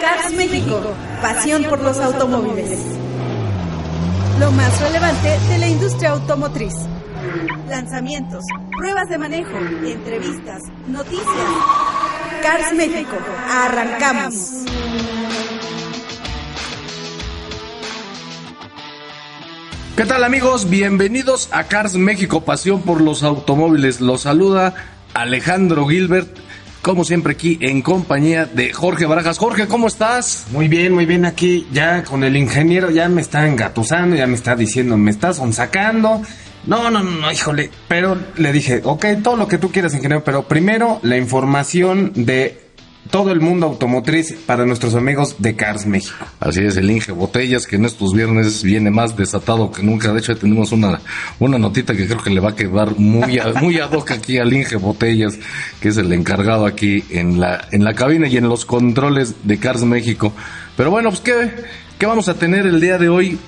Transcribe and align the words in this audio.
Cars 0.00 0.32
México, 0.32 0.80
pasión 1.20 1.64
por 1.64 1.82
los 1.82 1.98
automóviles. 1.98 2.80
Lo 4.38 4.50
más 4.52 4.80
relevante 4.80 5.38
de 5.48 5.58
la 5.58 5.68
industria 5.68 6.10
automotriz. 6.12 6.74
Lanzamientos, 7.68 8.44
pruebas 8.78 9.10
de 9.10 9.18
manejo, 9.18 9.58
entrevistas, 9.84 10.62
noticias. 10.88 11.26
Cars 12.42 12.72
México, 12.74 13.16
arrancamos. 13.50 14.34
¿Qué 19.96 20.06
tal 20.06 20.24
amigos? 20.24 20.70
Bienvenidos 20.70 21.50
a 21.52 21.64
Cars 21.64 21.96
México, 21.96 22.40
pasión 22.40 22.80
por 22.80 23.02
los 23.02 23.22
automóviles. 23.22 24.00
Los 24.00 24.22
saluda 24.22 24.74
Alejandro 25.12 25.86
Gilbert, 25.86 26.39
como 26.82 27.04
siempre 27.04 27.32
aquí 27.34 27.58
en 27.60 27.82
compañía 27.82 28.46
de 28.46 28.72
Jorge 28.72 29.06
Barajas. 29.06 29.38
Jorge, 29.38 29.68
¿cómo 29.68 29.86
estás? 29.86 30.46
Muy 30.52 30.68
bien, 30.68 30.94
muy 30.94 31.06
bien 31.06 31.24
aquí, 31.24 31.66
ya 31.72 32.04
con 32.04 32.24
el 32.24 32.36
ingeniero 32.36 32.90
ya 32.90 33.08
me 33.08 33.20
está 33.20 33.46
engatusando, 33.46 34.16
ya 34.16 34.26
me 34.26 34.34
está 34.34 34.56
diciendo, 34.56 34.96
me 34.96 35.10
estás 35.10 35.40
sacando. 35.52 36.22
No, 36.66 36.90
no, 36.90 37.02
no, 37.02 37.32
híjole, 37.32 37.70
pero 37.88 38.18
le 38.36 38.52
dije, 38.52 38.82
ok, 38.84 39.06
todo 39.22 39.36
lo 39.36 39.48
que 39.48 39.58
tú 39.58 39.70
quieras, 39.70 39.94
ingeniero, 39.94 40.22
pero 40.24 40.46
primero 40.46 41.00
la 41.02 41.16
información 41.16 42.12
de 42.14 42.69
todo 43.10 43.32
el 43.32 43.40
mundo 43.40 43.66
automotriz 43.66 44.34
para 44.46 44.64
nuestros 44.64 44.94
amigos 44.94 45.36
de 45.38 45.56
Cars 45.56 45.86
México. 45.86 46.24
Así 46.38 46.60
es, 46.60 46.76
el 46.76 46.90
Inge 46.90 47.12
Botellas, 47.12 47.66
que 47.66 47.76
en 47.76 47.84
estos 47.84 48.12
viernes 48.14 48.62
viene 48.62 48.90
más 48.90 49.16
desatado 49.16 49.70
que 49.70 49.82
nunca. 49.82 50.12
De 50.12 50.20
hecho, 50.20 50.36
tenemos 50.36 50.72
una, 50.72 51.00
una 51.38 51.58
notita 51.58 51.94
que 51.94 52.06
creo 52.06 52.22
que 52.22 52.30
le 52.30 52.40
va 52.40 52.50
a 52.50 52.56
quedar 52.56 52.96
muy, 52.98 53.40
muy 53.60 53.78
ad 53.78 53.92
hoc 53.92 54.12
aquí 54.12 54.38
al 54.38 54.52
Inge 54.52 54.76
Botellas, 54.76 55.38
que 55.80 55.88
es 55.88 55.96
el 55.96 56.12
encargado 56.12 56.66
aquí 56.66 57.04
en 57.10 57.40
la, 57.40 57.66
en 57.72 57.84
la 57.84 57.94
cabina 57.94 58.28
y 58.28 58.36
en 58.36 58.48
los 58.48 58.64
controles 58.64 59.34
de 59.44 59.58
Cars 59.58 59.82
México. 59.82 60.32
Pero 60.76 60.90
bueno, 60.90 61.10
pues 61.10 61.20
¿qué, 61.20 61.50
¿Qué 62.00 62.06
vamos 62.06 62.30
a 62.30 62.34
tener 62.34 62.64
el 62.64 62.80
día 62.80 62.96
de 62.96 63.10
hoy? 63.10 63.38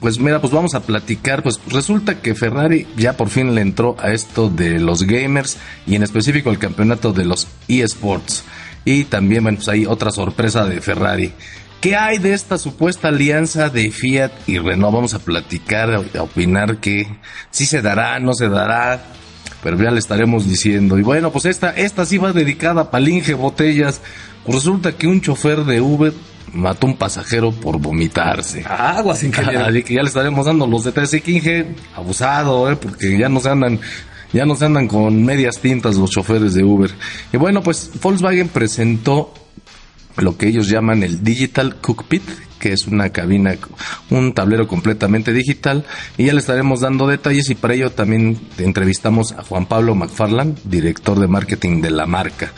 Pues 0.00 0.18
mira, 0.18 0.40
pues 0.40 0.52
vamos 0.52 0.74
a 0.74 0.80
platicar. 0.80 1.44
Pues 1.44 1.60
resulta 1.68 2.20
que 2.20 2.34
Ferrari 2.34 2.88
ya 2.96 3.12
por 3.12 3.28
fin 3.28 3.54
le 3.54 3.60
entró 3.60 3.94
a 4.00 4.10
esto 4.10 4.48
de 4.48 4.80
los 4.80 5.04
gamers 5.04 5.58
y 5.86 5.94
en 5.94 6.02
específico 6.02 6.50
el 6.50 6.58
campeonato 6.58 7.12
de 7.12 7.24
los 7.24 7.46
eSports. 7.68 8.42
Y 8.84 9.04
también, 9.04 9.42
bueno, 9.42 9.58
pues 9.58 9.68
hay 9.68 9.86
otra 9.86 10.10
sorpresa 10.10 10.64
de 10.66 10.80
Ferrari. 10.80 11.32
¿Qué 11.80 11.96
hay 11.96 12.18
de 12.18 12.32
esta 12.32 12.56
supuesta 12.56 13.08
alianza 13.08 13.68
de 13.68 13.90
Fiat 13.90 14.32
y 14.46 14.58
Renault? 14.58 14.94
Vamos 14.94 15.14
a 15.14 15.18
platicar, 15.18 15.92
a 15.92 16.22
opinar 16.22 16.78
que 16.78 17.06
si 17.50 17.66
se 17.66 17.82
dará, 17.82 18.18
no 18.20 18.32
se 18.32 18.48
dará, 18.48 19.04
pero 19.62 19.76
ya 19.76 19.90
le 19.90 19.98
estaremos 19.98 20.48
diciendo. 20.48 20.98
Y 20.98 21.02
bueno, 21.02 21.30
pues 21.30 21.44
esta, 21.44 21.70
esta 21.70 22.06
sí 22.06 22.16
va 22.16 22.32
dedicada 22.32 22.82
a 22.82 22.90
Palinge 22.90 23.34
Botellas. 23.34 24.00
Resulta 24.46 24.92
que 24.92 25.06
un 25.06 25.20
chofer 25.20 25.64
de 25.64 25.82
Uber 25.82 26.14
mató 26.54 26.86
a 26.86 26.90
un 26.90 26.96
pasajero 26.96 27.52
por 27.52 27.78
vomitarse. 27.78 28.64
Aguas, 28.66 29.22
ingeniero. 29.22 29.64
Así 29.66 29.82
que 29.82 29.94
ya 29.94 30.02
le 30.02 30.08
estaremos 30.08 30.46
dando 30.46 30.66
los 30.66 30.84
detalles. 30.84 31.28
Inge, 31.28 31.66
abusado, 31.94 32.70
¿eh? 32.70 32.76
porque 32.76 33.18
ya 33.18 33.28
no 33.28 33.40
se 33.40 33.50
andan 33.50 33.78
ya 34.34 34.44
no 34.44 34.56
se 34.56 34.66
andan 34.66 34.88
con 34.88 35.24
medias 35.24 35.60
tintas 35.60 35.96
los 35.96 36.10
choferes 36.10 36.54
de 36.54 36.64
Uber. 36.64 36.90
Y 37.32 37.36
bueno, 37.36 37.62
pues 37.62 37.90
Volkswagen 38.02 38.48
presentó 38.48 39.32
lo 40.16 40.36
que 40.36 40.48
ellos 40.48 40.68
llaman 40.68 41.02
el 41.02 41.22
Digital 41.22 41.76
Cockpit, 41.76 42.22
que 42.58 42.72
es 42.72 42.86
una 42.86 43.10
cabina, 43.10 43.54
un 44.10 44.32
tablero 44.32 44.66
completamente 44.66 45.32
digital, 45.32 45.84
y 46.18 46.26
ya 46.26 46.32
le 46.32 46.40
estaremos 46.40 46.80
dando 46.80 47.06
detalles 47.06 47.48
y 47.50 47.54
para 47.54 47.74
ello 47.74 47.90
también 47.90 48.38
entrevistamos 48.58 49.32
a 49.32 49.42
Juan 49.42 49.66
Pablo 49.66 49.94
McFarland, 49.94 50.58
director 50.64 51.18
de 51.18 51.28
marketing 51.28 51.80
de 51.80 51.90
la 51.90 52.06
marca. 52.06 52.52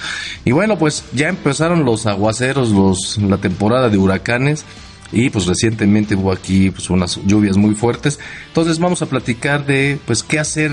Y 0.44 0.52
bueno, 0.52 0.78
pues 0.78 1.04
ya 1.12 1.28
empezaron 1.28 1.84
los 1.84 2.06
aguaceros, 2.06 2.70
los, 2.70 3.18
la 3.18 3.38
temporada 3.38 3.90
de 3.90 3.98
huracanes, 3.98 4.64
y 5.12 5.30
pues 5.30 5.46
recientemente 5.46 6.14
hubo 6.14 6.32
aquí 6.32 6.70
pues 6.70 6.90
unas 6.90 7.20
lluvias 7.26 7.56
muy 7.56 7.74
fuertes. 7.74 8.18
Entonces 8.48 8.78
vamos 8.78 9.02
a 9.02 9.06
platicar 9.06 9.66
de 9.66 9.98
pues 10.04 10.22
qué 10.22 10.38
hacer 10.38 10.72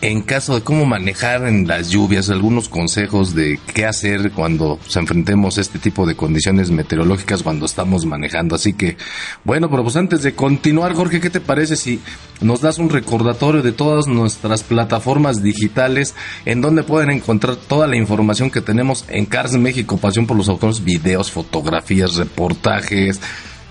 en 0.00 0.22
caso 0.22 0.54
de 0.54 0.62
cómo 0.62 0.84
manejar 0.84 1.46
en 1.46 1.66
las 1.66 1.90
lluvias, 1.90 2.30
algunos 2.30 2.68
consejos 2.68 3.34
de 3.34 3.58
qué 3.72 3.86
hacer 3.86 4.32
cuando 4.32 4.78
se 4.88 4.98
enfrentemos 4.98 5.58
a 5.58 5.60
este 5.60 5.78
tipo 5.78 6.06
de 6.06 6.16
condiciones 6.16 6.70
meteorológicas 6.70 7.42
cuando 7.42 7.66
estamos 7.66 8.04
manejando. 8.04 8.54
Así 8.54 8.72
que 8.72 8.96
bueno, 9.44 9.70
pero 9.70 9.82
pues 9.82 9.96
antes 9.96 10.22
de 10.22 10.34
continuar, 10.34 10.94
Jorge, 10.94 11.20
¿qué 11.20 11.30
te 11.30 11.40
parece 11.40 11.76
si 11.76 12.00
nos 12.40 12.60
das 12.60 12.78
un 12.78 12.90
recordatorio 12.90 13.62
de 13.62 13.72
todas 13.72 14.08
nuestras 14.08 14.62
plataformas 14.62 15.42
digitales 15.42 16.14
en 16.44 16.60
donde 16.60 16.82
pueden 16.82 17.10
encontrar 17.10 17.56
toda 17.56 17.86
la 17.86 17.96
información 17.96 18.50
que 18.50 18.60
tenemos 18.60 19.04
en 19.08 19.26
Cars 19.26 19.52
México, 19.52 19.96
Pasión 19.96 20.26
por 20.26 20.36
los 20.36 20.48
Autores, 20.48 20.82
videos, 20.82 21.30
fotografías, 21.30 22.16
reportajes, 22.16 23.20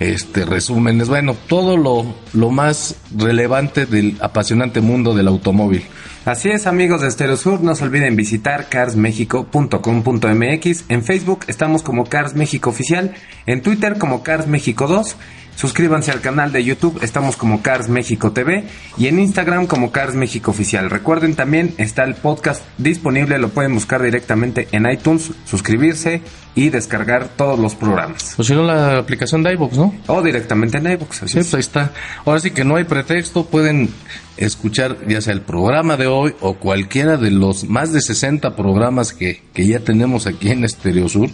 este 0.01 0.45
resúmenes, 0.45 1.09
bueno, 1.09 1.35
todo 1.47 1.77
lo, 1.77 2.15
lo 2.33 2.49
más 2.49 2.95
relevante 3.15 3.85
del 3.85 4.17
apasionante 4.19 4.81
mundo 4.81 5.13
del 5.13 5.27
automóvil. 5.27 5.83
Así 6.25 6.49
es, 6.49 6.65
amigos 6.65 7.01
de 7.01 7.07
Estéreo 7.07 7.37
Sur, 7.37 7.61
no 7.61 7.75
se 7.75 7.83
olviden 7.83 8.15
visitar 8.15 8.67
carsmexico.com.mx. 8.67 10.85
En 10.89 11.03
Facebook 11.03 11.45
estamos 11.47 11.83
como 11.83 12.05
Cars 12.05 12.33
México 12.35 12.71
Oficial, 12.71 13.13
en 13.45 13.61
Twitter 13.61 13.99
como 13.99 14.23
Cars 14.23 14.47
México 14.47 14.87
2 14.87 15.17
Suscríbanse 15.55 16.11
al 16.11 16.21
canal 16.21 16.51
de 16.51 16.63
YouTube, 16.63 16.99
estamos 17.03 17.37
como 17.37 17.61
Cars 17.61 17.87
México 17.87 18.31
TV 18.31 18.63
y 18.97 19.07
en 19.07 19.19
Instagram 19.19 19.67
como 19.67 19.91
Cars 19.91 20.15
México 20.15 20.51
Oficial. 20.51 20.89
Recuerden 20.89 21.35
también 21.35 21.75
está 21.77 22.03
el 22.03 22.15
podcast 22.15 22.63
disponible, 22.77 23.37
lo 23.37 23.49
pueden 23.49 23.73
buscar 23.73 24.01
directamente 24.01 24.67
en 24.71 24.89
iTunes, 24.89 25.31
suscribirse 25.45 26.21
y 26.55 26.69
descargar 26.69 27.27
todos 27.27 27.59
los 27.59 27.75
programas. 27.75 28.33
O 28.39 28.43
si 28.43 28.53
no, 28.53 28.63
la 28.63 28.97
aplicación 28.97 29.43
de 29.43 29.53
iVoox, 29.53 29.77
¿no? 29.77 29.93
O 30.07 30.21
directamente 30.21 30.77
en 30.77 30.91
iVoox, 30.91 31.23
así 31.23 31.35
pues 31.35 31.53
ahí 31.53 31.59
está. 31.59 31.91
Ahora 32.25 32.39
sí 32.39 32.51
que 32.51 32.63
no 32.63 32.77
hay 32.77 32.85
pretexto, 32.85 33.45
pueden 33.45 33.89
escuchar 34.37 34.97
ya 35.07 35.21
sea 35.21 35.33
el 35.33 35.41
programa 35.41 35.97
de 35.97 36.07
hoy 36.07 36.33
o 36.39 36.55
cualquiera 36.55 37.17
de 37.17 37.29
los 37.29 37.65
más 37.65 37.93
de 37.93 38.01
60 38.01 38.55
programas 38.55 39.13
que, 39.13 39.43
que 39.53 39.67
ya 39.67 39.79
tenemos 39.79 40.25
aquí 40.25 40.49
en 40.49 40.63
Estereo 40.63 41.07
Sur. 41.07 41.29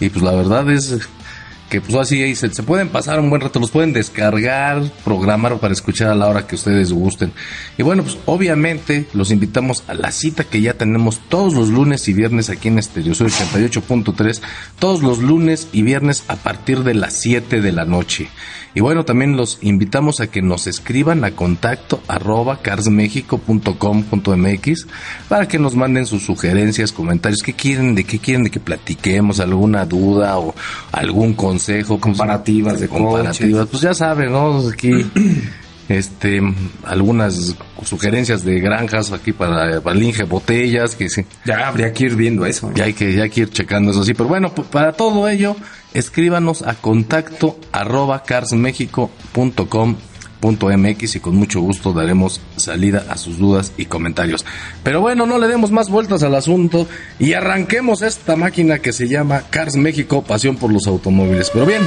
Y 0.00 0.10
pues 0.10 0.22
la 0.22 0.32
verdad 0.32 0.70
es 0.70 1.08
que 1.70 1.80
pues 1.80 1.94
así 1.94 2.34
se, 2.34 2.52
se, 2.52 2.62
pueden 2.62 2.88
pasar 2.88 3.20
un 3.20 3.30
buen 3.30 3.40
rato, 3.40 3.60
los 3.60 3.70
pueden 3.70 3.92
descargar, 3.92 4.82
programar 5.04 5.56
para 5.58 5.72
escuchar 5.72 6.10
a 6.10 6.14
la 6.14 6.28
hora 6.28 6.46
que 6.46 6.56
ustedes 6.56 6.92
gusten. 6.92 7.32
Y 7.78 7.82
bueno, 7.82 8.02
pues 8.02 8.18
obviamente 8.26 9.06
los 9.14 9.30
invitamos 9.30 9.84
a 9.86 9.94
la 9.94 10.10
cita 10.10 10.44
que 10.44 10.60
ya 10.60 10.74
tenemos 10.74 11.20
todos 11.28 11.54
los 11.54 11.68
lunes 11.68 12.06
y 12.08 12.12
viernes 12.12 12.50
aquí 12.50 12.68
en 12.68 12.80
Estereo 12.80 13.14
88.3, 13.14 14.40
todos 14.78 15.02
los 15.02 15.20
lunes 15.20 15.68
y 15.72 15.82
viernes 15.82 16.24
a 16.28 16.36
partir 16.36 16.82
de 16.82 16.94
las 16.94 17.14
7 17.14 17.60
de 17.60 17.72
la 17.72 17.84
noche. 17.84 18.28
Y 18.72 18.78
bueno, 18.80 19.04
también 19.04 19.36
los 19.36 19.58
invitamos 19.62 20.20
a 20.20 20.28
que 20.28 20.42
nos 20.42 20.68
escriban 20.68 21.24
a 21.24 21.32
contacto 21.32 22.00
arroba 22.06 22.62
carsmexico.com.mx 22.62 24.86
para 25.28 25.48
que 25.48 25.58
nos 25.58 25.74
manden 25.74 26.06
sus 26.06 26.24
sugerencias, 26.24 26.92
comentarios, 26.92 27.42
qué 27.42 27.54
quieren, 27.54 27.96
de 27.96 28.04
qué 28.04 28.20
quieren 28.20 28.44
de 28.44 28.50
que 28.50 28.60
platiquemos, 28.60 29.40
alguna 29.40 29.86
duda 29.86 30.38
o 30.38 30.54
algún 30.92 31.34
consejo. 31.34 31.59
Comparativas 32.00 32.80
de 32.80 32.88
comparativas. 32.88 33.68
Pues 33.70 33.82
ya 33.82 33.94
saben, 33.94 34.32
¿no? 34.32 34.68
Aquí 34.68 34.90
este 35.88 36.40
algunas 36.84 37.56
sugerencias 37.84 38.44
de 38.44 38.60
granjas 38.60 39.12
aquí 39.12 39.32
para, 39.32 39.80
Inge 39.94 40.22
botellas 40.22 40.94
que 40.94 41.08
sí. 41.08 41.24
ya 41.44 41.66
habría 41.66 41.92
que 41.92 42.04
ir 42.04 42.14
viendo 42.14 42.46
eso 42.46 42.70
ya 42.74 42.84
hay 42.84 42.92
que 42.92 43.12
ya 43.12 43.24
hay 43.24 43.30
que 43.30 43.40
ir 43.40 43.50
checando 43.50 43.90
eso 43.90 44.04
sí 44.04 44.14
pero 44.14 44.28
bueno 44.28 44.54
para 44.54 44.92
todo 44.92 45.28
ello 45.28 45.56
escríbanos 45.92 46.62
a 46.62 46.74
contacto 46.74 47.58
arroba 47.72 48.22
carsmexico.com.mx 50.40 51.16
y 51.16 51.20
con 51.20 51.36
mucho 51.36 51.60
gusto 51.60 51.92
daremos 51.92 52.40
salida 52.56 53.04
a 53.08 53.16
sus 53.16 53.38
dudas 53.38 53.72
y 53.76 53.86
comentarios. 53.86 54.44
Pero 54.82 55.00
bueno, 55.00 55.26
no 55.26 55.38
le 55.38 55.48
demos 55.48 55.70
más 55.70 55.90
vueltas 55.90 56.22
al 56.22 56.34
asunto 56.34 56.86
y 57.18 57.34
arranquemos 57.34 58.02
esta 58.02 58.36
máquina 58.36 58.78
que 58.78 58.92
se 58.92 59.08
llama 59.08 59.42
Cars 59.50 59.76
México, 59.76 60.22
pasión 60.22 60.56
por 60.56 60.72
los 60.72 60.86
automóviles. 60.86 61.50
Pero 61.52 61.66
bien, 61.66 61.82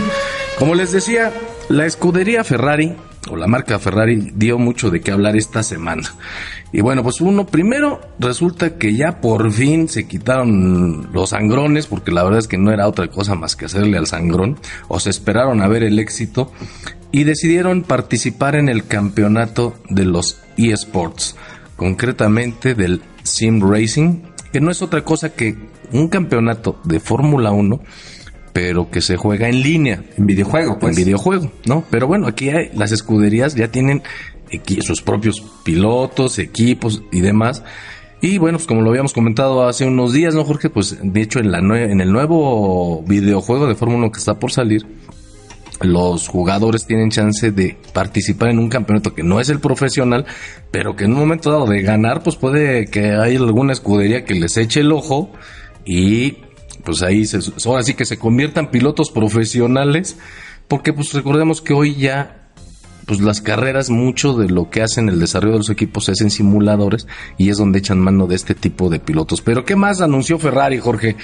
como 0.59 0.75
les 0.75 0.91
decía, 0.91 1.31
la 1.69 1.85
escudería 1.85 2.43
Ferrari 2.43 2.95
o 3.29 3.37
la 3.37 3.47
marca 3.47 3.79
Ferrari 3.79 4.31
dio 4.35 4.59
mucho 4.59 4.89
de 4.89 4.99
qué 4.99 5.11
hablar 5.11 5.37
esta 5.37 5.63
semana. 5.63 6.03
Y 6.73 6.81
bueno, 6.81 7.03
pues 7.03 7.21
uno, 7.21 7.45
primero 7.45 8.01
resulta 8.19 8.77
que 8.77 8.95
ya 8.95 9.21
por 9.21 9.49
fin 9.51 9.87
se 9.87 10.07
quitaron 10.07 11.09
los 11.13 11.29
sangrones, 11.29 11.87
porque 11.87 12.11
la 12.11 12.23
verdad 12.23 12.39
es 12.39 12.47
que 12.47 12.57
no 12.57 12.71
era 12.73 12.87
otra 12.87 13.07
cosa 13.07 13.35
más 13.35 13.55
que 13.55 13.65
hacerle 13.65 13.97
al 13.97 14.07
sangrón, 14.07 14.57
o 14.89 14.99
se 14.99 15.09
esperaron 15.09 15.61
a 15.61 15.67
ver 15.67 15.83
el 15.83 15.99
éxito, 15.99 16.51
y 17.13 17.23
decidieron 17.23 17.83
participar 17.83 18.55
en 18.55 18.67
el 18.67 18.85
campeonato 18.85 19.75
de 19.89 20.03
los 20.03 20.39
eSports, 20.57 21.37
concretamente 21.77 22.75
del 22.75 23.01
Sim 23.23 23.61
Racing, 23.61 24.23
que 24.51 24.59
no 24.59 24.71
es 24.71 24.81
otra 24.81 25.03
cosa 25.05 25.33
que 25.33 25.55
un 25.91 26.07
campeonato 26.09 26.79
de 26.83 26.99
Fórmula 26.99 27.51
1 27.51 27.79
pero 28.51 28.91
que 28.91 29.01
se 29.01 29.17
juega 29.17 29.49
en 29.49 29.63
línea. 29.63 30.03
En 30.15 30.27
videojuego, 30.27 30.77
pues. 30.77 30.95
En 30.95 31.03
videojuego, 31.03 31.51
¿no? 31.65 31.83
Pero 31.89 32.05
bueno, 32.05 32.27
aquí 32.27 32.49
hay, 32.49 32.69
las 32.75 32.91
escuderías 32.91 33.55
ya 33.55 33.69
tienen 33.69 34.03
sus 34.81 35.01
propios 35.01 35.41
pilotos, 35.63 36.37
equipos 36.37 37.01
y 37.11 37.21
demás. 37.21 37.63
Y 38.21 38.37
bueno, 38.37 38.59
pues 38.59 38.67
como 38.67 38.81
lo 38.83 38.91
habíamos 38.91 39.11
comentado 39.11 39.67
hace 39.67 39.85
unos 39.85 40.13
días, 40.13 40.35
¿no, 40.35 40.43
Jorge? 40.45 40.69
Pues 40.69 40.99
de 41.01 41.21
hecho 41.21 41.39
en, 41.39 41.51
la 41.51 41.61
nue- 41.61 41.89
en 41.91 41.99
el 41.99 42.11
nuevo 42.11 43.01
videojuego 43.07 43.65
de 43.67 43.73
Fórmula 43.73 44.03
1 44.03 44.11
que 44.11 44.19
está 44.19 44.37
por 44.37 44.51
salir, 44.51 44.85
los 45.83 46.27
jugadores 46.27 46.85
tienen 46.85 47.09
chance 47.09 47.51
de 47.51 47.77
participar 47.93 48.49
en 48.49 48.59
un 48.59 48.69
campeonato 48.69 49.13
que 49.13 49.23
no 49.23 49.39
es 49.39 49.49
el 49.49 49.59
profesional, 49.59 50.25
pero 50.71 50.95
que 50.95 51.05
en 51.05 51.13
un 51.13 51.19
momento 51.19 51.51
dado 51.51 51.67
de 51.67 51.81
ganar, 51.81 52.23
pues 52.23 52.35
puede 52.35 52.85
que 52.85 53.11
haya 53.11 53.39
alguna 53.39 53.73
escudería 53.73 54.25
que 54.25 54.35
les 54.35 54.57
eche 54.57 54.79
el 54.79 54.91
ojo 54.91 55.31
y 55.85 56.37
pues 56.83 57.01
ahí 57.01 57.25
se, 57.25 57.39
ahora 57.65 57.83
sí 57.83 57.93
que 57.93 58.05
se 58.05 58.17
conviertan 58.17 58.71
pilotos 58.71 59.11
profesionales, 59.11 60.17
porque 60.67 60.93
pues 60.93 61.13
recordemos 61.13 61.61
que 61.61 61.73
hoy 61.73 61.95
ya 61.95 62.39
pues 63.05 63.19
las 63.19 63.41
carreras, 63.41 63.89
mucho 63.89 64.33
de 64.33 64.49
lo 64.49 64.69
que 64.69 64.81
hacen 64.81 65.09
el 65.09 65.19
desarrollo 65.19 65.53
de 65.53 65.59
los 65.59 65.69
equipos 65.69 66.07
es 66.09 66.21
en 66.21 66.29
simuladores 66.29 67.07
y 67.37 67.49
es 67.49 67.57
donde 67.57 67.79
echan 67.79 67.99
mano 67.99 68.27
de 68.27 68.35
este 68.35 68.55
tipo 68.55 68.89
de 68.89 68.99
pilotos. 68.99 69.41
Pero 69.41 69.65
¿qué 69.65 69.75
más 69.75 70.01
anunció 70.01 70.39
Ferrari, 70.39 70.79
Jorge? 70.79 71.17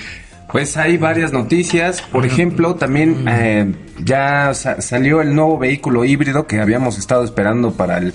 Pues 0.52 0.78
hay 0.78 0.98
varias 0.98 1.32
noticias. 1.32 2.02
Por 2.02 2.26
ejemplo, 2.26 2.76
también 2.76 3.26
eh, 3.28 3.72
ya 4.04 4.54
sa- 4.54 4.82
salió 4.82 5.22
el 5.22 5.36
nuevo 5.36 5.58
vehículo 5.60 6.06
híbrido 6.06 6.48
que 6.48 6.60
habíamos 6.60 6.98
estado 6.98 7.24
esperando 7.24 7.74
para 7.74 7.98
el 8.00 8.14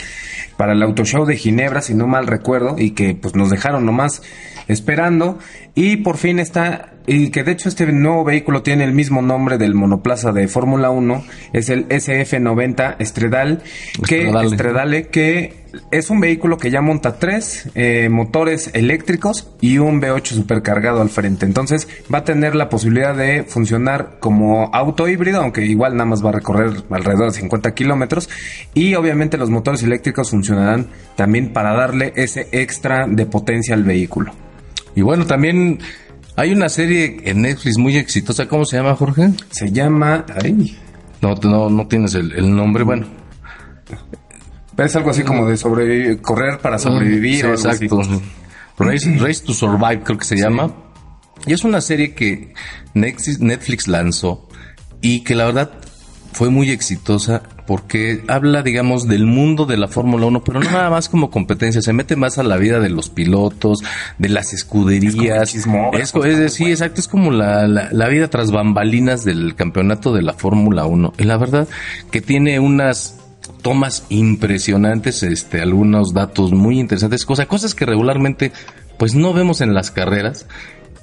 para 0.56 0.72
el 0.72 0.82
Auto 0.82 1.04
Show 1.04 1.26
de 1.26 1.36
Ginebra, 1.36 1.80
si 1.82 1.94
no 1.94 2.06
mal 2.06 2.26
recuerdo, 2.28 2.76
y 2.78 2.92
que 2.92 3.14
pues 3.14 3.34
nos 3.34 3.50
dejaron 3.50 3.84
nomás 3.86 4.22
esperando. 4.68 5.38
Y 5.74 5.96
por 5.98 6.16
fin 6.16 6.38
está, 6.38 6.93
y 7.06 7.30
que 7.30 7.44
de 7.44 7.52
hecho 7.52 7.68
este 7.68 7.86
nuevo 7.92 8.24
vehículo 8.24 8.62
tiene 8.62 8.84
el 8.84 8.92
mismo 8.92 9.20
nombre 9.22 9.58
del 9.58 9.74
monoplaza 9.74 10.32
de 10.32 10.48
Fórmula 10.48 10.90
1, 10.90 11.24
es 11.52 11.68
el 11.68 11.88
SF90 11.88 12.96
Estredal, 12.98 13.62
que. 14.06 14.30
Estradale, 14.44 15.08
que 15.08 15.64
es 15.90 16.10
un 16.10 16.20
vehículo 16.20 16.56
que 16.56 16.70
ya 16.70 16.80
monta 16.80 17.18
tres 17.18 17.68
eh, 17.74 18.08
motores 18.08 18.70
eléctricos 18.74 19.50
y 19.60 19.78
un 19.78 20.00
V8 20.00 20.26
supercargado 20.26 21.00
al 21.00 21.10
frente. 21.10 21.46
Entonces 21.46 21.88
va 22.12 22.18
a 22.18 22.24
tener 22.24 22.54
la 22.54 22.68
posibilidad 22.68 23.14
de 23.14 23.44
funcionar 23.44 24.16
como 24.20 24.70
auto 24.72 25.08
híbrido, 25.08 25.40
aunque 25.40 25.64
igual 25.64 25.94
nada 25.94 26.06
más 26.06 26.24
va 26.24 26.30
a 26.30 26.34
recorrer 26.34 26.72
alrededor 26.90 27.32
de 27.32 27.38
50 27.38 27.74
kilómetros. 27.74 28.28
Y 28.72 28.94
obviamente 28.94 29.36
los 29.36 29.50
motores 29.50 29.82
eléctricos 29.82 30.30
funcionarán 30.30 30.86
también 31.16 31.52
para 31.52 31.74
darle 31.74 32.12
ese 32.16 32.48
extra 32.52 33.06
de 33.08 33.26
potencia 33.26 33.74
al 33.74 33.84
vehículo. 33.84 34.32
Y 34.96 35.02
bueno, 35.02 35.26
también 35.26 35.80
hay 36.36 36.52
una 36.52 36.68
serie 36.68 37.18
en 37.24 37.42
Netflix 37.42 37.78
muy 37.78 37.96
exitosa, 37.96 38.48
¿cómo 38.48 38.64
se 38.64 38.76
llama, 38.76 38.94
Jorge? 38.96 39.30
Se 39.50 39.70
llama... 39.70 40.24
Ay, 40.42 40.78
No, 41.20 41.34
no, 41.42 41.70
no 41.70 41.86
tienes 41.86 42.14
el, 42.14 42.32
el 42.32 42.54
nombre, 42.54 42.84
bueno. 42.84 43.06
pero 44.76 44.86
es 44.86 44.96
algo 44.96 45.10
así 45.10 45.22
como 45.22 45.46
de 45.46 45.56
sobrevivir, 45.56 46.20
correr 46.20 46.58
para 46.58 46.78
sobrevivir. 46.78 47.36
Sí, 47.36 47.42
o 47.42 47.50
algo 47.52 47.68
así. 47.68 47.84
exacto. 47.84 48.22
Race, 48.78 49.16
Race 49.18 49.44
to 49.44 49.52
Survive 49.52 50.02
creo 50.02 50.18
que 50.18 50.24
se 50.24 50.36
llama. 50.36 50.72
Y 51.46 51.52
es 51.52 51.62
una 51.64 51.80
serie 51.80 52.14
que 52.14 52.52
Netflix 52.94 53.86
lanzó 53.86 54.48
y 55.00 55.20
que 55.20 55.34
la 55.34 55.44
verdad 55.44 55.70
fue 56.34 56.50
muy 56.50 56.70
exitosa 56.70 57.42
porque 57.66 58.22
habla, 58.28 58.62
digamos, 58.62 59.08
del 59.08 59.24
mundo 59.24 59.64
de 59.64 59.78
la 59.78 59.88
Fórmula 59.88 60.26
1, 60.26 60.44
pero 60.44 60.60
no 60.60 60.70
nada 60.70 60.90
más 60.90 61.08
como 61.08 61.30
competencia, 61.30 61.80
se 61.80 61.94
mete 61.94 62.14
más 62.16 62.36
a 62.36 62.42
la 62.42 62.56
vida 62.58 62.78
de 62.80 62.90
los 62.90 63.08
pilotos, 63.08 63.78
de 64.18 64.28
las 64.28 64.52
escuderías. 64.52 65.54
Es, 65.94 66.12
co- 66.12 66.24
es 66.26 66.52
sí, 66.52 66.70
exacto, 66.70 67.00
es 67.00 67.08
como 67.08 67.30
la, 67.30 67.66
la, 67.66 67.88
la 67.90 68.08
vida 68.08 68.28
tras 68.28 68.50
bambalinas 68.50 69.24
del 69.24 69.54
campeonato 69.54 70.12
de 70.12 70.20
la 70.22 70.34
Fórmula 70.34 70.84
1. 70.84 71.14
Y 71.18 71.22
la 71.24 71.38
verdad 71.38 71.66
que 72.10 72.20
tiene 72.20 72.60
unas 72.60 73.16
tomas 73.62 74.04
impresionantes, 74.10 75.22
este, 75.22 75.62
algunos 75.62 76.12
datos 76.12 76.52
muy 76.52 76.78
interesantes, 76.78 77.24
cosas, 77.24 77.46
cosas 77.46 77.74
que 77.74 77.86
regularmente 77.86 78.52
pues 78.98 79.14
no 79.14 79.32
vemos 79.32 79.60
en 79.62 79.72
las 79.72 79.90
carreras 79.90 80.46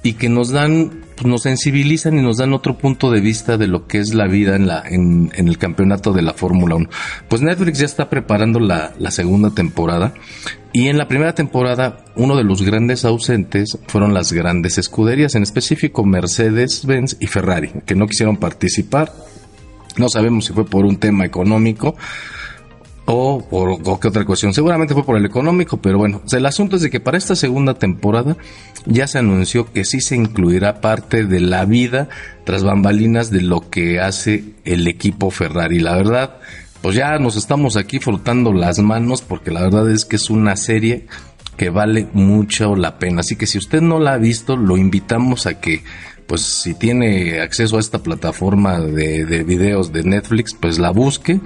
y 0.02 0.14
que 0.14 0.28
nos 0.28 0.50
dan, 0.50 0.90
pues, 1.16 1.26
nos 1.26 1.42
sensibilizan 1.42 2.18
y 2.18 2.22
nos 2.22 2.38
dan 2.38 2.52
otro 2.52 2.76
punto 2.76 3.10
de 3.10 3.20
vista 3.20 3.56
de 3.56 3.68
lo 3.68 3.86
que 3.86 3.98
es 3.98 4.14
la 4.14 4.26
vida 4.26 4.56
en 4.56 4.66
la, 4.66 4.82
en, 4.84 5.30
en 5.34 5.48
el 5.48 5.58
campeonato 5.58 6.12
de 6.12 6.22
la 6.22 6.34
Fórmula 6.34 6.74
1. 6.74 6.88
Pues 7.28 7.42
Netflix 7.42 7.78
ya 7.78 7.86
está 7.86 8.10
preparando 8.10 8.58
la, 8.58 8.92
la 8.98 9.10
segunda 9.10 9.50
temporada 9.50 10.14
y 10.72 10.88
en 10.88 10.98
la 10.98 11.06
primera 11.06 11.34
temporada 11.34 12.04
uno 12.16 12.36
de 12.36 12.44
los 12.44 12.62
grandes 12.62 13.04
ausentes 13.04 13.78
fueron 13.86 14.14
las 14.14 14.32
grandes 14.32 14.78
escuderías, 14.78 15.34
en 15.34 15.42
específico 15.42 16.04
Mercedes, 16.04 16.84
Benz 16.86 17.16
y 17.20 17.26
Ferrari, 17.26 17.70
que 17.86 17.94
no 17.94 18.06
quisieron 18.06 18.38
participar. 18.38 19.12
No 19.98 20.08
sabemos 20.08 20.46
si 20.46 20.52
fue 20.52 20.64
por 20.64 20.86
un 20.86 20.96
tema 20.96 21.26
económico 21.26 21.94
o 23.14 23.46
por 23.48 24.00
qué 24.00 24.08
otra 24.08 24.24
cuestión. 24.24 24.54
Seguramente 24.54 24.94
fue 24.94 25.04
por 25.04 25.16
el 25.16 25.24
económico, 25.24 25.76
pero 25.76 25.98
bueno, 25.98 26.22
el 26.30 26.46
asunto 26.46 26.76
es 26.76 26.82
de 26.82 26.90
que 26.90 27.00
para 27.00 27.18
esta 27.18 27.36
segunda 27.36 27.74
temporada 27.74 28.36
ya 28.86 29.06
se 29.06 29.18
anunció 29.18 29.70
que 29.70 29.84
sí 29.84 30.00
se 30.00 30.16
incluirá 30.16 30.80
parte 30.80 31.24
de 31.24 31.40
la 31.40 31.64
vida 31.64 32.08
tras 32.44 32.64
bambalinas 32.64 33.30
de 33.30 33.42
lo 33.42 33.68
que 33.68 34.00
hace 34.00 34.44
el 34.64 34.86
equipo 34.88 35.30
Ferrari. 35.30 35.78
La 35.78 35.96
verdad, 35.96 36.38
pues 36.80 36.96
ya 36.96 37.18
nos 37.18 37.36
estamos 37.36 37.76
aquí 37.76 37.98
frotando 37.98 38.52
las 38.52 38.78
manos 38.78 39.22
porque 39.22 39.50
la 39.50 39.62
verdad 39.62 39.90
es 39.90 40.04
que 40.04 40.16
es 40.16 40.30
una 40.30 40.56
serie 40.56 41.06
que 41.56 41.70
vale 41.70 42.08
mucho 42.14 42.74
la 42.76 42.98
pena. 42.98 43.20
Así 43.20 43.36
que 43.36 43.46
si 43.46 43.58
usted 43.58 43.82
no 43.82 44.00
la 44.00 44.14
ha 44.14 44.18
visto, 44.18 44.56
lo 44.56 44.76
invitamos 44.76 45.46
a 45.46 45.60
que 45.60 45.84
pues 46.26 46.40
si 46.40 46.72
tiene 46.72 47.40
acceso 47.40 47.76
a 47.76 47.80
esta 47.80 48.02
plataforma 48.02 48.80
de 48.80 49.44
videos 49.44 49.92
de 49.92 50.02
Netflix, 50.02 50.54
pues 50.54 50.78
la 50.78 50.90
busque. 50.90 51.40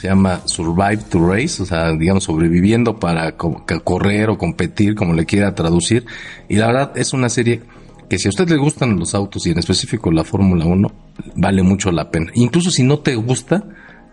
Se 0.00 0.08
llama 0.08 0.40
Survive 0.46 1.04
to 1.10 1.18
Race, 1.30 1.62
o 1.62 1.66
sea, 1.66 1.92
digamos, 1.92 2.24
sobreviviendo 2.24 2.98
para 2.98 3.36
co- 3.36 3.64
correr 3.84 4.30
o 4.30 4.38
competir, 4.38 4.94
como 4.94 5.12
le 5.12 5.26
quiera 5.26 5.54
traducir. 5.54 6.06
Y 6.48 6.56
la 6.56 6.68
verdad 6.68 6.92
es 6.96 7.12
una 7.12 7.28
serie 7.28 7.60
que 8.08 8.18
si 8.18 8.28
a 8.28 8.30
usted 8.30 8.48
le 8.48 8.56
gustan 8.56 8.98
los 8.98 9.14
autos 9.14 9.46
y 9.46 9.50
en 9.50 9.58
específico 9.58 10.10
la 10.10 10.24
Fórmula 10.24 10.64
1, 10.64 10.90
vale 11.36 11.62
mucho 11.62 11.90
la 11.92 12.10
pena. 12.10 12.30
Incluso 12.34 12.70
si 12.70 12.82
no 12.82 13.00
te 13.00 13.14
gusta, 13.14 13.62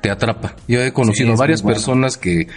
te 0.01 0.09
atrapa. 0.11 0.55
Yo 0.67 0.81
he 0.81 0.91
conocido 0.91 1.31
Sí, 1.31 1.39
varias 1.39 1.61
bueno. 1.63 1.75
personas 1.77 2.17
que 2.17 2.47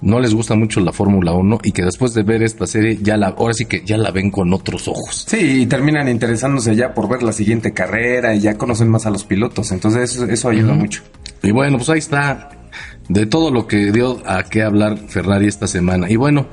no 0.00 0.18
les 0.18 0.32
gusta 0.34 0.54
mucho 0.54 0.80
la 0.80 0.92
Fórmula 0.92 1.32
1 1.34 1.58
y 1.62 1.72
que 1.72 1.82
después 1.84 2.14
de 2.14 2.22
ver 2.22 2.42
esta 2.42 2.66
serie 2.66 2.98
ya 3.02 3.18
la 3.18 3.28
ahora 3.28 3.52
sí 3.52 3.66
que 3.66 3.82
ya 3.84 3.98
la 3.98 4.10
ven 4.10 4.30
con 4.30 4.52
otros 4.54 4.88
ojos. 4.88 5.26
Sí, 5.28 5.62
y 5.62 5.66
terminan 5.66 6.08
interesándose 6.08 6.74
ya 6.74 6.94
por 6.94 7.08
ver 7.10 7.22
la 7.22 7.32
siguiente 7.32 7.72
carrera 7.74 8.34
y 8.34 8.40
ya 8.40 8.54
conocen 8.56 8.88
más 8.88 9.04
a 9.04 9.10
los 9.10 9.24
pilotos. 9.24 9.70
Entonces 9.70 10.10
eso, 10.14 10.24
eso 10.24 10.48
ayuda 10.48 10.72
mucho. 10.72 11.02
Y 11.42 11.50
bueno, 11.52 11.76
pues 11.76 11.90
ahí 11.90 11.98
está 11.98 12.48
de 13.10 13.26
todo 13.26 13.50
lo 13.50 13.66
que 13.66 13.90
dio 13.90 14.22
a 14.24 14.44
qué 14.44 14.62
hablar 14.62 14.96
Ferrari 15.08 15.48
esta 15.48 15.66
semana. 15.66 16.08
Y 16.08 16.14
bueno, 16.14 16.46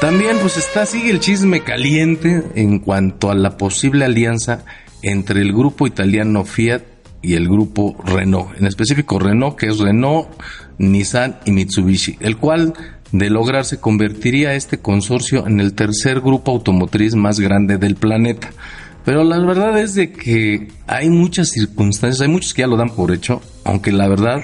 también 0.00 0.38
pues 0.40 0.56
está 0.56 0.86
sigue 0.86 1.10
el 1.10 1.20
chisme 1.20 1.62
caliente 1.62 2.42
en 2.54 2.78
cuanto 2.78 3.30
a 3.30 3.34
la 3.34 3.58
posible 3.58 4.06
alianza 4.06 4.64
entre 5.02 5.42
el 5.42 5.52
grupo 5.52 5.86
italiano 5.86 6.44
Fiat 6.44 6.82
y 7.20 7.34
el 7.34 7.46
grupo 7.46 7.96
Renault, 8.04 8.58
en 8.58 8.66
específico 8.66 9.18
Renault, 9.18 9.56
que 9.56 9.66
es 9.66 9.78
Renault, 9.78 10.28
Nissan 10.78 11.36
y 11.44 11.52
Mitsubishi, 11.52 12.16
el 12.20 12.38
cual 12.38 12.72
de 13.12 13.28
lograrse 13.28 13.78
convertiría 13.78 14.54
este 14.54 14.78
consorcio 14.78 15.46
en 15.46 15.60
el 15.60 15.74
tercer 15.74 16.20
grupo 16.20 16.52
automotriz 16.52 17.14
más 17.14 17.38
grande 17.38 17.76
del 17.76 17.96
planeta. 17.96 18.50
Pero 19.04 19.24
la 19.24 19.38
verdad 19.40 19.78
es 19.78 19.94
de 19.94 20.10
que 20.10 20.68
hay 20.86 21.10
muchas 21.10 21.50
circunstancias, 21.50 22.22
hay 22.22 22.28
muchos 22.28 22.54
que 22.54 22.62
ya 22.62 22.66
lo 22.66 22.78
dan 22.78 22.90
por 22.90 23.12
hecho, 23.12 23.42
aunque 23.64 23.92
la 23.92 24.08
verdad, 24.08 24.42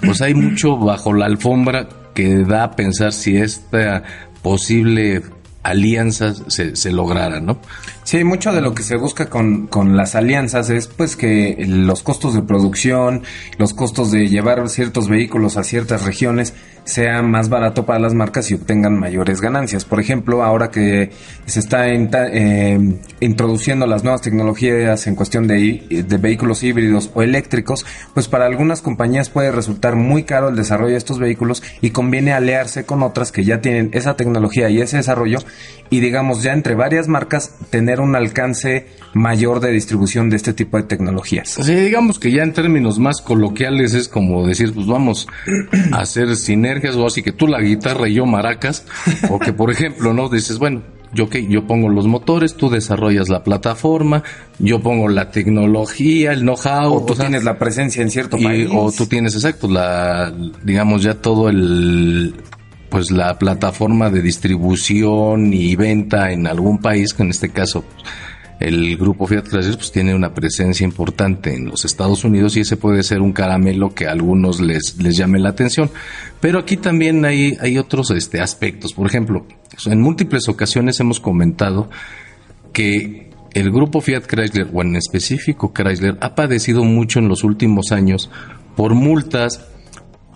pues 0.00 0.22
hay 0.22 0.34
mucho 0.34 0.76
bajo 0.76 1.12
la 1.12 1.26
alfombra 1.26 1.88
que 2.14 2.44
da 2.44 2.64
a 2.64 2.70
pensar 2.76 3.12
si 3.12 3.36
esta 3.36 4.02
posible 4.42 5.22
alianza 5.62 6.32
se, 6.48 6.76
se 6.76 6.92
lograra, 6.92 7.40
¿no? 7.40 7.58
Sí, 8.04 8.22
mucho 8.22 8.52
de 8.52 8.60
lo 8.60 8.72
que 8.72 8.84
se 8.84 8.96
busca 8.96 9.28
con, 9.28 9.66
con 9.66 9.96
las 9.96 10.14
alianzas 10.14 10.70
es 10.70 10.86
pues 10.86 11.16
que 11.16 11.56
los 11.66 12.02
costos 12.02 12.34
de 12.34 12.42
producción, 12.42 13.24
los 13.58 13.74
costos 13.74 14.12
de 14.12 14.28
llevar 14.28 14.68
ciertos 14.68 15.08
vehículos 15.08 15.56
a 15.56 15.64
ciertas 15.64 16.04
regiones 16.04 16.54
sea 16.86 17.20
más 17.20 17.48
barato 17.48 17.84
para 17.84 17.98
las 17.98 18.14
marcas 18.14 18.50
y 18.50 18.54
obtengan 18.54 18.98
mayores 18.98 19.40
ganancias. 19.40 19.84
Por 19.84 20.00
ejemplo, 20.00 20.42
ahora 20.44 20.70
que 20.70 21.10
se 21.44 21.60
está 21.60 21.88
eh, 21.88 22.78
introduciendo 23.20 23.86
las 23.86 24.04
nuevas 24.04 24.22
tecnologías 24.22 25.06
en 25.06 25.16
cuestión 25.16 25.48
de, 25.48 26.06
vehículos 26.20 26.62
híbridos 26.62 27.10
o 27.14 27.22
eléctricos, 27.22 27.84
pues 28.14 28.28
para 28.28 28.46
algunas 28.46 28.82
compañías 28.82 29.30
puede 29.30 29.50
resultar 29.50 29.96
muy 29.96 30.22
caro 30.22 30.48
el 30.48 30.56
desarrollo 30.56 30.92
de 30.92 30.98
estos 30.98 31.18
vehículos 31.18 31.62
y 31.80 31.90
conviene 31.90 32.32
aliarse 32.32 32.84
con 32.84 33.02
otras 33.02 33.32
que 33.32 33.44
ya 33.44 33.60
tienen 33.60 33.90
esa 33.92 34.16
tecnología 34.16 34.70
y 34.70 34.80
ese 34.80 34.98
desarrollo 34.98 35.38
y 35.90 36.00
digamos 36.00 36.42
ya 36.42 36.52
entre 36.52 36.74
varias 36.74 37.08
marcas 37.08 37.54
tener 37.70 38.00
un 38.00 38.16
alcance 38.16 38.86
mayor 39.14 39.60
de 39.60 39.72
distribución 39.72 40.30
de 40.30 40.36
este 40.36 40.52
tipo 40.52 40.76
de 40.76 40.84
tecnologías. 40.84 41.58
Sí, 41.60 41.74
digamos 41.74 42.18
que 42.18 42.30
ya 42.30 42.42
en 42.42 42.52
términos 42.52 42.98
más 42.98 43.20
coloquiales 43.20 43.94
es 43.94 44.08
como 44.08 44.46
decir, 44.46 44.72
pues 44.72 44.86
vamos 44.86 45.26
a 45.92 46.00
hacer 46.00 46.36
o 46.96 47.06
así 47.06 47.22
que 47.22 47.32
tú 47.32 47.46
la 47.46 47.60
guitarra 47.60 48.08
y 48.08 48.14
yo 48.14 48.26
maracas, 48.26 48.84
o 49.30 49.38
que 49.38 49.52
por 49.52 49.70
ejemplo, 49.70 50.12
¿no? 50.12 50.28
Dices, 50.28 50.58
bueno, 50.58 50.82
yo 51.12 51.28
que 51.30 51.46
yo 51.46 51.66
pongo 51.66 51.88
los 51.88 52.06
motores, 52.06 52.56
tú 52.56 52.68
desarrollas 52.68 53.28
la 53.28 53.42
plataforma, 53.42 54.22
yo 54.58 54.80
pongo 54.80 55.08
la 55.08 55.30
tecnología, 55.30 56.32
el 56.32 56.40
know-how, 56.40 56.92
O 56.94 57.06
tú 57.06 57.12
o 57.12 57.16
sea, 57.16 57.26
tienes 57.26 57.44
la 57.44 57.58
presencia 57.58 58.02
en 58.02 58.10
cierto 58.10 58.36
y- 58.38 58.44
país. 58.44 58.68
o 58.72 58.92
tú 58.92 59.06
tienes 59.06 59.34
exacto 59.34 59.68
la 59.68 60.32
digamos 60.62 61.02
ya 61.02 61.14
todo 61.14 61.48
el 61.48 62.34
pues 62.90 63.10
la 63.10 63.36
plataforma 63.38 64.10
de 64.10 64.22
distribución 64.22 65.52
y 65.52 65.74
venta 65.76 66.30
en 66.32 66.46
algún 66.46 66.78
país, 66.78 67.14
que 67.14 67.22
en 67.22 67.30
este 67.30 67.48
caso 67.50 67.84
el 68.58 68.96
grupo 68.96 69.26
Fiat 69.26 69.48
Chrysler 69.48 69.76
pues 69.76 69.92
tiene 69.92 70.14
una 70.14 70.32
presencia 70.32 70.84
importante 70.84 71.54
en 71.54 71.66
los 71.66 71.84
Estados 71.84 72.24
Unidos 72.24 72.56
y 72.56 72.60
ese 72.60 72.76
puede 72.76 73.02
ser 73.02 73.20
un 73.20 73.32
caramelo 73.32 73.94
que 73.94 74.06
a 74.06 74.12
algunos 74.12 74.60
les, 74.60 74.96
les 74.98 75.16
llame 75.16 75.38
la 75.38 75.50
atención. 75.50 75.90
Pero 76.40 76.58
aquí 76.58 76.76
también 76.76 77.24
hay, 77.24 77.56
hay 77.60 77.76
otros 77.78 78.10
este, 78.10 78.40
aspectos. 78.40 78.94
Por 78.94 79.06
ejemplo, 79.06 79.46
en 79.84 80.00
múltiples 80.00 80.48
ocasiones 80.48 80.98
hemos 81.00 81.20
comentado 81.20 81.90
que 82.72 83.30
el 83.52 83.70
grupo 83.70 84.00
Fiat 84.00 84.26
Chrysler, 84.26 84.68
o 84.72 84.82
en 84.82 84.96
específico 84.96 85.72
Chrysler, 85.74 86.16
ha 86.20 86.34
padecido 86.34 86.84
mucho 86.84 87.18
en 87.18 87.28
los 87.28 87.44
últimos 87.44 87.92
años 87.92 88.30
por 88.74 88.94
multas 88.94 89.66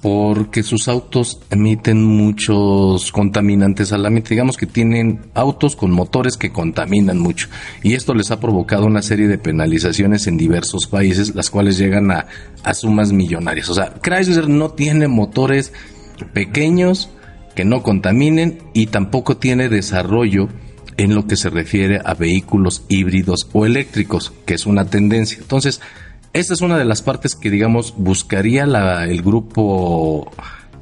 porque 0.03 0.63
sus 0.63 0.89
autos 0.89 1.41
emiten 1.51 2.03
muchos 2.03 3.13
contaminantes 3.13 3.93
al 3.93 4.07
ambiente. 4.07 4.31
Digamos 4.31 4.57
que 4.57 4.67
tienen 4.67 5.21
autos 5.35 5.77
con 5.77 5.91
motores 5.91 6.37
que 6.37 6.51
contaminan 6.51 7.19
mucho. 7.19 7.49
Y 7.83 7.95
esto 7.95 8.15
les 8.15 8.31
ha 8.31 8.41
provocado 8.41 8.87
una 8.87 9.03
serie 9.03 9.29
de 9.29 9.39
penalizaciones 9.39 10.27
en 10.27 10.37
diversos 10.37 10.87
países, 10.87 11.35
las 11.35 11.51
cuales 11.51 11.77
llegan 11.77 12.11
a, 12.11 12.27
a 12.65 12.75
sumas 12.75 13.13
millonarias. 13.13 13.69
O 13.69 13.75
sea, 13.75 13.95
Chrysler 14.03 14.49
no 14.49 14.71
tiene 14.71 15.07
motores 15.07 15.73
pequeños 16.33 17.11
que 17.55 17.65
no 17.65 17.83
contaminen 17.83 18.59
y 18.73 18.87
tampoco 18.87 19.37
tiene 19.37 19.69
desarrollo 19.69 20.49
en 20.97 21.15
lo 21.15 21.27
que 21.27 21.37
se 21.37 21.51
refiere 21.51 22.01
a 22.05 22.15
vehículos 22.15 22.85
híbridos 22.89 23.49
o 23.53 23.67
eléctricos, 23.67 24.33
que 24.47 24.55
es 24.55 24.67
una 24.67 24.87
tendencia. 24.87 25.39
Entonces, 25.41 25.81
esta 26.33 26.55
es 26.55 26.61
una 26.61 26.79
de 26.79 26.85
las 26.85 27.03
partes 27.03 27.35
que, 27.35 27.51
digamos, 27.51 27.95
buscaría 27.97 28.67
la, 28.67 29.05
el 29.05 29.23
grupo 29.23 30.31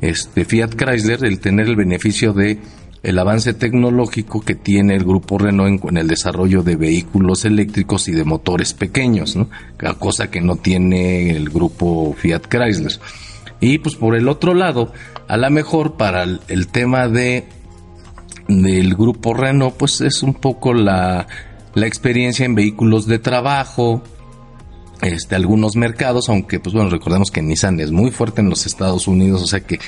este, 0.01 0.45
Fiat 0.45 0.75
Chrysler, 0.75 1.25
el 1.25 1.41
tener 1.41 1.67
el 1.67 1.77
beneficio 1.77 2.33
de 2.33 2.59
el 3.03 3.19
avance 3.19 3.55
tecnológico 3.55 4.41
que 4.41 4.57
tiene 4.57 4.97
el 4.97 5.05
grupo 5.05 5.39
Renault 5.39 5.85
en, 5.85 5.97
el 5.99 6.09
desarrollo 6.09 6.63
de 6.63 6.77
vehículos 6.77 7.45
eléctricos 7.45 8.09
y 8.09 8.13
de 8.13 8.25
motores 8.25 8.75
pequeños, 8.75 9.37
¿no? 9.37 9.49
cosa 9.99 10.31
que 10.31 10.41
no 10.41 10.57
tiene 10.57 11.31
el 11.31 11.49
grupo 11.49 12.15
Fiat 12.19 12.47
Chrysler. 12.49 12.93
Y 13.61 13.79
pues 13.79 13.95
por 13.95 14.17
el 14.17 14.29
otro 14.29 14.53
lado, 14.53 14.93
a 15.29 15.37
lo 15.37 15.51
mejor 15.51 15.97
para 15.97 16.25
el, 16.25 16.41
el 16.49 16.69
tema 16.69 17.09
de 17.09 17.47
del 18.49 18.95
grupo 18.95 19.35
Renault, 19.35 19.77
pues 19.77 20.01
es 20.01 20.23
un 20.23 20.35
poco 20.35 20.73
la, 20.73 21.27
la 21.75 21.87
experiencia 21.87 22.47
en 22.47 22.55
vehículos 22.55 23.07
de 23.07 23.19
trabajo, 23.19 24.03
este, 25.03 25.35
algunos 25.35 25.77
mercados, 25.77 26.29
aunque 26.29 26.61
pues 26.61 26.75
bueno, 26.75 26.91
recordemos 26.91 27.31
que 27.31 27.43
Nissan 27.43 27.81
es 27.81 27.93
muy 27.93 28.11
fuerte 28.11 28.41
en 28.41 28.51
los 28.51 28.67
Estados 28.67 29.09
Unidos, 29.09 29.43
o 29.43 29.47
sea 29.47 29.61
que 29.61 29.79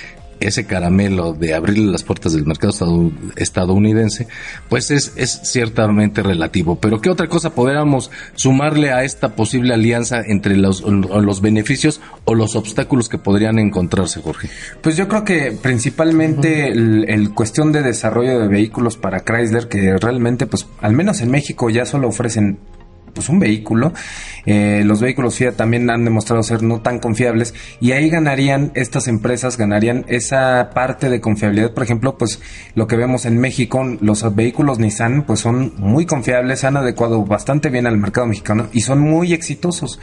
ese 0.40 0.64
caramelo 0.64 1.34
de 1.34 1.54
abrirle 1.54 1.92
las 1.92 2.02
puertas 2.02 2.32
del 2.32 2.46
mercado 2.46 3.12
estadounidense, 3.36 4.26
pues 4.68 4.90
es, 4.90 5.12
es 5.16 5.40
ciertamente 5.44 6.22
relativo. 6.22 6.76
Pero 6.80 7.00
¿qué 7.00 7.10
otra 7.10 7.28
cosa 7.28 7.50
podríamos 7.50 8.10
sumarle 8.34 8.90
a 8.90 9.04
esta 9.04 9.36
posible 9.36 9.74
alianza 9.74 10.22
entre 10.26 10.56
los, 10.56 10.82
los 10.82 11.40
beneficios 11.40 12.00
o 12.24 12.34
los 12.34 12.56
obstáculos 12.56 13.08
que 13.08 13.18
podrían 13.18 13.58
encontrarse, 13.58 14.20
Jorge? 14.22 14.48
Pues 14.80 14.96
yo 14.96 15.08
creo 15.08 15.24
que 15.24 15.52
principalmente 15.52 16.68
el, 16.68 17.30
cuestión 17.34 17.70
de 17.70 17.82
desarrollo 17.82 18.40
de 18.40 18.48
vehículos 18.48 18.96
para 18.96 19.20
Chrysler, 19.20 19.68
que 19.68 19.96
realmente, 19.98 20.46
pues 20.46 20.66
al 20.80 20.94
menos 20.94 21.20
en 21.20 21.30
México 21.30 21.70
ya 21.70 21.84
solo 21.84 22.08
ofrecen 22.08 22.58
pues 23.12 23.28
un 23.28 23.38
vehículo. 23.38 23.92
Eh, 24.46 24.82
los 24.84 25.00
vehículos 25.00 25.36
Fiat 25.36 25.52
también 25.52 25.90
han 25.90 26.04
demostrado 26.04 26.42
ser 26.42 26.62
no 26.62 26.80
tan 26.80 26.98
confiables 26.98 27.54
y 27.80 27.92
ahí 27.92 28.08
ganarían 28.08 28.72
estas 28.74 29.08
empresas, 29.08 29.56
ganarían 29.56 30.04
esa 30.08 30.70
parte 30.74 31.10
de 31.10 31.20
confiabilidad. 31.20 31.72
Por 31.72 31.82
ejemplo, 31.82 32.16
pues 32.16 32.40
lo 32.74 32.86
que 32.86 32.96
vemos 32.96 33.26
en 33.26 33.38
México, 33.38 33.84
los 34.00 34.34
vehículos 34.34 34.78
Nissan 34.78 35.22
pues 35.22 35.40
son 35.40 35.74
muy 35.76 36.06
confiables, 36.06 36.64
han 36.64 36.76
adecuado 36.76 37.24
bastante 37.24 37.68
bien 37.68 37.86
al 37.86 37.98
mercado 37.98 38.26
mexicano 38.26 38.68
y 38.72 38.80
son 38.80 39.00
muy 39.00 39.32
exitosos. 39.32 40.00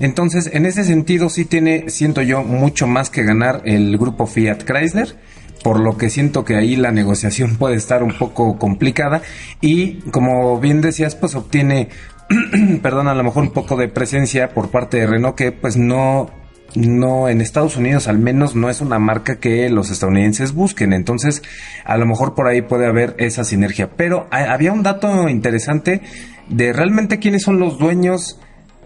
Entonces, 0.00 0.50
en 0.52 0.64
ese 0.64 0.84
sentido 0.84 1.28
sí 1.28 1.44
tiene, 1.44 1.90
siento 1.90 2.22
yo, 2.22 2.44
mucho 2.44 2.86
más 2.86 3.10
que 3.10 3.24
ganar 3.24 3.62
el 3.64 3.98
grupo 3.98 4.26
Fiat 4.26 4.62
Chrysler 4.62 5.16
por 5.62 5.80
lo 5.80 5.96
que 5.96 6.10
siento 6.10 6.44
que 6.44 6.56
ahí 6.56 6.76
la 6.76 6.92
negociación 6.92 7.56
puede 7.56 7.76
estar 7.76 8.02
un 8.02 8.16
poco 8.16 8.58
complicada 8.58 9.22
y 9.60 9.94
como 10.10 10.58
bien 10.60 10.80
decías 10.80 11.14
pues 11.14 11.34
obtiene 11.34 11.88
perdón, 12.82 13.08
a 13.08 13.14
lo 13.14 13.24
mejor 13.24 13.44
un 13.44 13.52
poco 13.52 13.76
de 13.76 13.88
presencia 13.88 14.50
por 14.50 14.70
parte 14.70 14.98
de 14.98 15.06
Renault 15.06 15.36
que 15.36 15.52
pues 15.52 15.76
no 15.76 16.30
no 16.74 17.30
en 17.30 17.40
Estados 17.40 17.76
Unidos 17.76 18.08
al 18.08 18.18
menos 18.18 18.54
no 18.54 18.68
es 18.68 18.82
una 18.82 18.98
marca 18.98 19.36
que 19.36 19.70
los 19.70 19.90
estadounidenses 19.90 20.52
busquen 20.52 20.92
entonces 20.92 21.42
a 21.84 21.96
lo 21.96 22.04
mejor 22.04 22.34
por 22.34 22.46
ahí 22.46 22.60
puede 22.60 22.86
haber 22.86 23.14
esa 23.16 23.42
sinergia 23.42 23.88
pero 23.96 24.28
había 24.30 24.72
un 24.72 24.82
dato 24.82 25.30
interesante 25.30 26.02
de 26.50 26.74
realmente 26.74 27.18
quiénes 27.18 27.42
son 27.42 27.58
los 27.58 27.78
dueños 27.78 28.38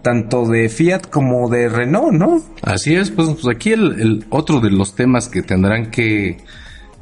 tanto 0.03 0.45
de 0.45 0.69
Fiat 0.69 1.07
como 1.09 1.49
de 1.49 1.69
Renault, 1.69 2.13
¿no? 2.13 2.41
Así 2.61 2.93
es, 2.93 3.09
pues, 3.09 3.29
pues 3.29 3.47
aquí 3.47 3.71
el, 3.71 4.25
otro 4.29 4.59
de 4.59 4.69
los 4.69 4.95
temas 4.95 5.29
que 5.29 5.41
tendrán 5.41 5.89
que 5.89 6.37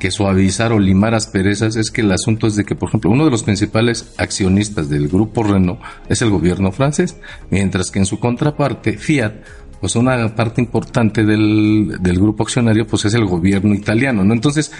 que 0.02 0.10
suavizar 0.10 0.74
o 0.74 0.80
limar 0.80 1.14
asperezas 1.14 1.76
es 1.76 1.92
que 1.92 2.02
el 2.02 2.12
asunto 2.12 2.48
es 2.48 2.56
de 2.56 2.66
que, 2.66 2.74
por 2.74 2.90
ejemplo, 2.90 3.12
uno 3.12 3.24
de 3.24 3.30
los 3.30 3.44
principales 3.44 4.16
accionistas 4.18 4.90
del 4.90 5.08
grupo 5.08 5.44
Renault 5.44 5.80
es 6.10 6.24
el 6.24 6.32
gobierno 6.32 6.72
francés, 6.72 7.18
mientras 7.52 7.92
que 7.92 8.00
en 8.00 8.08
su 8.08 8.20
contraparte, 8.20 8.98
Fiat, 8.98 9.34
pues 9.80 9.96
una 9.96 10.36
parte 10.36 10.60
importante 10.60 11.24
del, 11.24 12.00
del 12.00 12.16
grupo 12.16 12.42
accionario, 12.42 12.88
pues 12.88 13.06
es 13.06 13.14
el 13.14 13.26
gobierno 13.26 13.76
italiano, 13.76 14.24
¿no? 14.24 14.34
Entonces, 14.34 14.72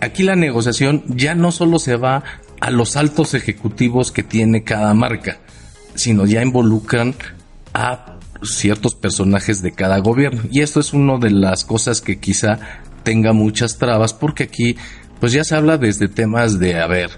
aquí 0.00 0.24
la 0.24 0.34
negociación 0.34 1.04
ya 1.06 1.36
no 1.36 1.52
solo 1.52 1.78
se 1.78 1.94
va 1.94 2.24
a 2.60 2.72
los 2.72 2.96
altos 2.96 3.34
ejecutivos 3.34 4.10
que 4.10 4.24
tiene 4.24 4.64
cada 4.64 4.92
marca, 4.92 5.38
sino 5.94 6.26
ya 6.26 6.42
involucran 6.42 7.14
a 7.74 8.16
ciertos 8.42 8.96
personajes 8.96 9.62
de 9.62 9.70
cada 9.70 9.98
gobierno. 9.98 10.42
Y 10.50 10.62
esto 10.62 10.80
es 10.80 10.92
una 10.92 11.16
de 11.18 11.30
las 11.30 11.64
cosas 11.64 12.00
que 12.00 12.18
quizá 12.18 12.58
tenga 13.02 13.32
muchas 13.32 13.78
trabas, 13.78 14.12
porque 14.14 14.44
aquí 14.44 14.76
pues 15.20 15.32
ya 15.32 15.44
se 15.44 15.56
habla 15.56 15.78
desde 15.78 16.08
temas 16.08 16.58
de, 16.58 16.80
a 16.80 16.86
ver, 16.86 17.10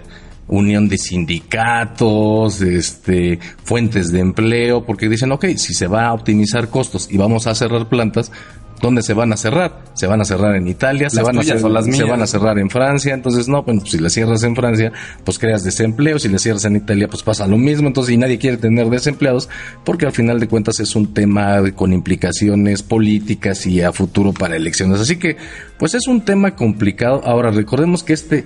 unión 0.47 0.89
de 0.89 0.97
sindicatos, 0.97 2.61
este, 2.61 3.39
fuentes 3.63 4.11
de 4.11 4.19
empleo, 4.19 4.85
porque 4.85 5.07
dicen, 5.07 5.31
ok, 5.31 5.45
si 5.55 5.73
se 5.73 5.87
va 5.87 6.07
a 6.07 6.13
optimizar 6.13 6.69
costos 6.69 7.07
y 7.11 7.17
vamos 7.17 7.47
a 7.47 7.55
cerrar 7.55 7.89
plantas, 7.89 8.31
¿Dónde 8.81 9.03
se 9.03 9.13
van 9.13 9.31
a 9.31 9.37
cerrar? 9.37 9.83
Se 9.93 10.07
van 10.07 10.21
a 10.21 10.25
cerrar 10.25 10.55
en 10.55 10.67
Italia, 10.67 11.09
se 11.09 11.21
van, 11.21 11.37
a 11.37 11.43
cerrar, 11.43 11.59
se 11.83 12.03
van 12.03 12.21
a 12.21 12.27
cerrar 12.27 12.57
en 12.57 12.69
Francia, 12.69 13.13
entonces 13.13 13.47
no, 13.47 13.61
bueno, 13.61 13.81
pues 13.81 13.91
si 13.91 13.99
le 13.99 14.09
cierras 14.09 14.41
en 14.43 14.55
Francia, 14.55 14.91
pues 15.23 15.37
creas 15.37 15.63
desempleo, 15.63 16.17
si 16.17 16.29
le 16.29 16.39
cierras 16.39 16.65
en 16.65 16.77
Italia, 16.77 17.07
pues 17.07 17.21
pasa 17.21 17.45
lo 17.45 17.57
mismo, 17.57 17.87
entonces 17.87 18.13
y 18.13 18.17
nadie 18.17 18.39
quiere 18.39 18.57
tener 18.57 18.89
desempleados, 18.89 19.49
porque 19.85 20.07
al 20.07 20.11
final 20.13 20.39
de 20.39 20.47
cuentas 20.47 20.79
es 20.79 20.95
un 20.95 21.13
tema 21.13 21.61
con 21.75 21.93
implicaciones 21.93 22.81
políticas 22.81 23.65
y 23.67 23.81
a 23.81 23.91
futuro 23.91 24.33
para 24.33 24.55
elecciones. 24.55 24.99
Así 24.99 25.17
que, 25.17 25.37
pues 25.77 25.93
es 25.93 26.07
un 26.07 26.25
tema 26.25 26.55
complicado. 26.55 27.21
Ahora, 27.23 27.51
recordemos 27.51 28.03
que 28.03 28.13
este, 28.13 28.45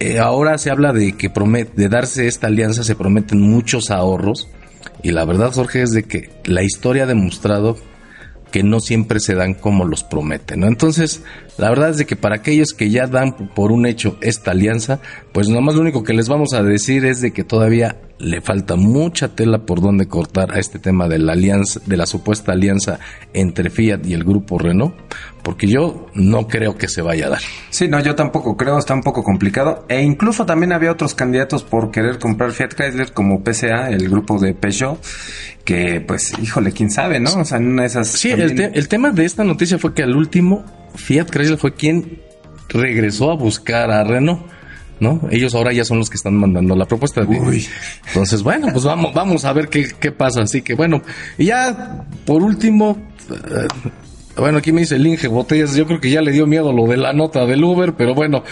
eh, 0.00 0.18
ahora 0.18 0.58
se 0.58 0.70
habla 0.70 0.92
de 0.92 1.12
que 1.12 1.30
promete, 1.30 1.72
de 1.76 1.88
darse 1.88 2.26
esta 2.26 2.48
alianza 2.48 2.82
se 2.82 2.96
prometen 2.96 3.40
muchos 3.40 3.90
ahorros, 3.92 4.48
y 5.04 5.12
la 5.12 5.24
verdad, 5.24 5.52
Jorge, 5.52 5.82
es 5.82 5.90
de 5.90 6.04
que 6.04 6.30
la 6.44 6.62
historia 6.62 7.04
ha 7.04 7.06
demostrado 7.06 7.76
que 8.52 8.62
no 8.62 8.78
siempre 8.78 9.18
se 9.18 9.34
dan 9.34 9.54
como 9.54 9.84
los 9.84 10.04
prometen, 10.04 10.60
¿no? 10.60 10.68
Entonces, 10.68 11.24
la 11.58 11.70
verdad 11.70 11.90
es 11.90 11.96
de 11.96 12.06
que 12.06 12.14
para 12.14 12.36
aquellos 12.36 12.74
que 12.74 12.90
ya 12.90 13.08
dan 13.08 13.48
por 13.48 13.72
un 13.72 13.86
hecho 13.86 14.16
esta 14.20 14.52
alianza, 14.52 15.00
pues 15.32 15.48
nomás 15.48 15.74
lo 15.74 15.80
único 15.80 16.04
que 16.04 16.12
les 16.12 16.28
vamos 16.28 16.52
a 16.52 16.62
decir 16.62 17.04
es 17.04 17.20
de 17.20 17.32
que 17.32 17.42
todavía 17.42 17.96
le 18.22 18.40
falta 18.40 18.76
mucha 18.76 19.28
tela 19.34 19.66
por 19.66 19.80
donde 19.80 20.06
cortar 20.06 20.52
a 20.52 20.60
este 20.60 20.78
tema 20.78 21.08
de 21.08 21.18
la 21.18 21.32
alianza, 21.32 21.80
de 21.84 21.96
la 21.96 22.06
supuesta 22.06 22.52
alianza 22.52 23.00
entre 23.34 23.68
Fiat 23.68 24.06
y 24.06 24.14
el 24.14 24.22
grupo 24.22 24.58
Renault, 24.58 24.94
porque 25.42 25.66
yo 25.66 26.06
no 26.14 26.46
creo 26.46 26.78
que 26.78 26.88
se 26.88 27.02
vaya 27.02 27.26
a 27.26 27.30
dar. 27.30 27.40
Sí, 27.70 27.88
no, 27.88 27.98
yo 28.00 28.14
tampoco 28.14 28.56
creo, 28.56 28.78
está 28.78 28.94
un 28.94 29.02
poco 29.02 29.24
complicado. 29.24 29.84
E 29.88 30.00
incluso 30.02 30.46
también 30.46 30.72
había 30.72 30.92
otros 30.92 31.14
candidatos 31.14 31.64
por 31.64 31.90
querer 31.90 32.20
comprar 32.20 32.52
Fiat 32.52 32.74
Chrysler, 32.74 33.12
como 33.12 33.42
PSA, 33.44 33.90
el 33.90 34.08
grupo 34.08 34.38
de 34.38 34.54
Peugeot, 34.54 35.00
que 35.64 36.00
pues, 36.00 36.32
híjole, 36.40 36.70
quién 36.70 36.90
sabe, 36.90 37.18
¿no? 37.18 37.40
O 37.40 37.44
sea, 37.44 37.58
en 37.58 37.72
una 37.72 37.82
de 37.82 37.88
esas... 37.88 38.06
Sí, 38.06 38.30
el, 38.30 38.58
el 38.60 38.88
tema 38.88 39.10
de 39.10 39.24
esta 39.24 39.42
noticia 39.42 39.78
fue 39.78 39.94
que 39.94 40.04
al 40.04 40.14
último 40.14 40.64
Fiat 40.94 41.28
Chrysler 41.28 41.58
fue 41.58 41.74
quien 41.74 42.22
regresó 42.68 43.32
a 43.32 43.34
buscar 43.34 43.90
a 43.90 44.04
Renault. 44.04 44.42
¿No? 45.00 45.20
Ellos 45.30 45.54
ahora 45.54 45.72
ya 45.72 45.84
son 45.84 45.98
los 45.98 46.10
que 46.10 46.16
están 46.16 46.34
mandando 46.34 46.76
la 46.76 46.86
propuesta. 46.86 47.22
Entonces, 47.22 48.42
bueno, 48.42 48.68
pues 48.72 48.84
vamos, 48.84 49.12
vamos 49.14 49.44
a 49.44 49.52
ver 49.52 49.68
qué, 49.68 49.88
qué 49.98 50.12
pasa. 50.12 50.42
Así 50.42 50.62
que 50.62 50.74
bueno, 50.74 51.02
y 51.38 51.46
ya 51.46 52.06
por 52.24 52.42
último, 52.42 52.98
eh, 53.30 53.68
bueno, 54.36 54.58
aquí 54.58 54.72
me 54.72 54.80
dice 54.80 54.96
el 54.96 55.06
Inge 55.06 55.28
Botellas, 55.28 55.74
yo 55.74 55.86
creo 55.86 56.00
que 56.00 56.10
ya 56.10 56.22
le 56.22 56.32
dio 56.32 56.46
miedo 56.46 56.72
lo 56.72 56.86
de 56.86 56.96
la 56.96 57.12
nota 57.12 57.44
del 57.44 57.62
Uber, 57.62 57.94
pero 57.94 58.14
bueno, 58.14 58.42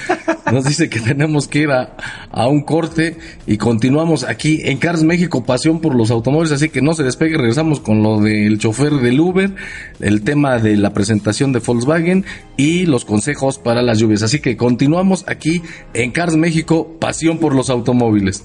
nos 0.52 0.64
dice 0.64 0.88
que 0.88 1.00
tenemos 1.00 1.48
que 1.48 1.60
ir 1.60 1.70
a, 1.70 1.96
a, 2.30 2.48
un 2.48 2.62
corte 2.62 3.16
y 3.46 3.56
continuamos 3.56 4.24
aquí 4.24 4.60
en 4.64 4.78
Cars 4.78 5.02
México, 5.02 5.44
pasión 5.44 5.80
por 5.80 5.94
los 5.94 6.10
automóviles, 6.10 6.52
así 6.52 6.68
que 6.68 6.82
no 6.82 6.94
se 6.94 7.02
despegue, 7.02 7.36
regresamos 7.36 7.80
con 7.80 8.02
lo 8.02 8.20
del 8.20 8.58
chofer 8.58 8.92
del 8.94 9.20
Uber, 9.20 9.54
el 10.00 10.22
tema 10.22 10.58
de 10.58 10.76
la 10.76 10.92
presentación 10.92 11.52
de 11.52 11.60
Volkswagen 11.60 12.24
y 12.56 12.86
los 12.86 13.04
consejos 13.04 13.58
para 13.58 13.82
las 13.82 13.98
lluvias. 13.98 14.22
Así 14.22 14.40
que 14.40 14.56
continuamos 14.56 15.24
aquí 15.26 15.62
en 15.94 16.10
Cars 16.10 16.36
México, 16.36 16.96
pasión 16.98 17.38
por 17.38 17.54
los 17.54 17.70
automóviles. 17.70 18.44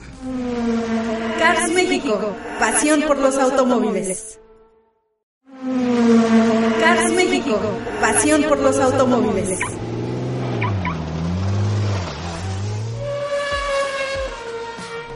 Cars 1.39 1.71
México, 1.71 2.35
pasión 2.59 3.01
por 3.07 3.17
los 3.17 3.35
automóviles. 3.38 4.39
Cars 6.81 7.12
México, 7.13 7.59
pasión 8.01 8.43
por 8.43 8.59
los 8.59 8.77
automóviles. 8.77 9.59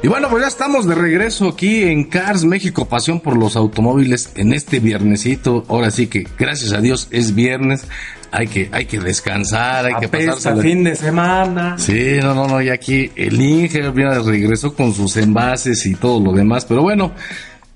Y 0.01 0.07
bueno, 0.07 0.29
pues 0.29 0.43
ya 0.43 0.47
estamos 0.47 0.87
de 0.87 0.95
regreso 0.95 1.49
aquí 1.49 1.83
en 1.83 2.05
Cars 2.05 2.45
México, 2.45 2.85
pasión 2.85 3.19
por 3.19 3.35
los 3.35 3.57
automóviles 3.57 4.31
en 4.35 4.53
este 4.53 4.79
viernesito. 4.79 5.65
Ahora 5.67 5.91
sí 5.91 6.07
que, 6.07 6.25
gracias 6.37 6.71
a 6.71 6.79
Dios, 6.79 7.09
es 7.11 7.35
viernes. 7.35 7.85
Hay 8.31 8.47
que, 8.47 8.69
hay 8.71 8.85
que 8.85 8.99
descansar, 8.99 9.87
hay 9.87 9.95
que 9.99 10.07
pasar 10.07 10.55
el 10.55 10.61
fin 10.61 10.85
de 10.85 10.95
semana. 10.95 11.77
Sí, 11.77 12.17
no, 12.21 12.33
no, 12.33 12.47
no, 12.47 12.61
y 12.61 12.69
aquí 12.69 13.11
el 13.15 13.41
Inge 13.41 13.81
regresó 13.91 14.73
con 14.73 14.93
sus 14.93 15.17
envases 15.17 15.85
y 15.85 15.95
todo 15.95 16.23
lo 16.23 16.31
demás. 16.31 16.63
Pero 16.63 16.81
bueno, 16.81 17.11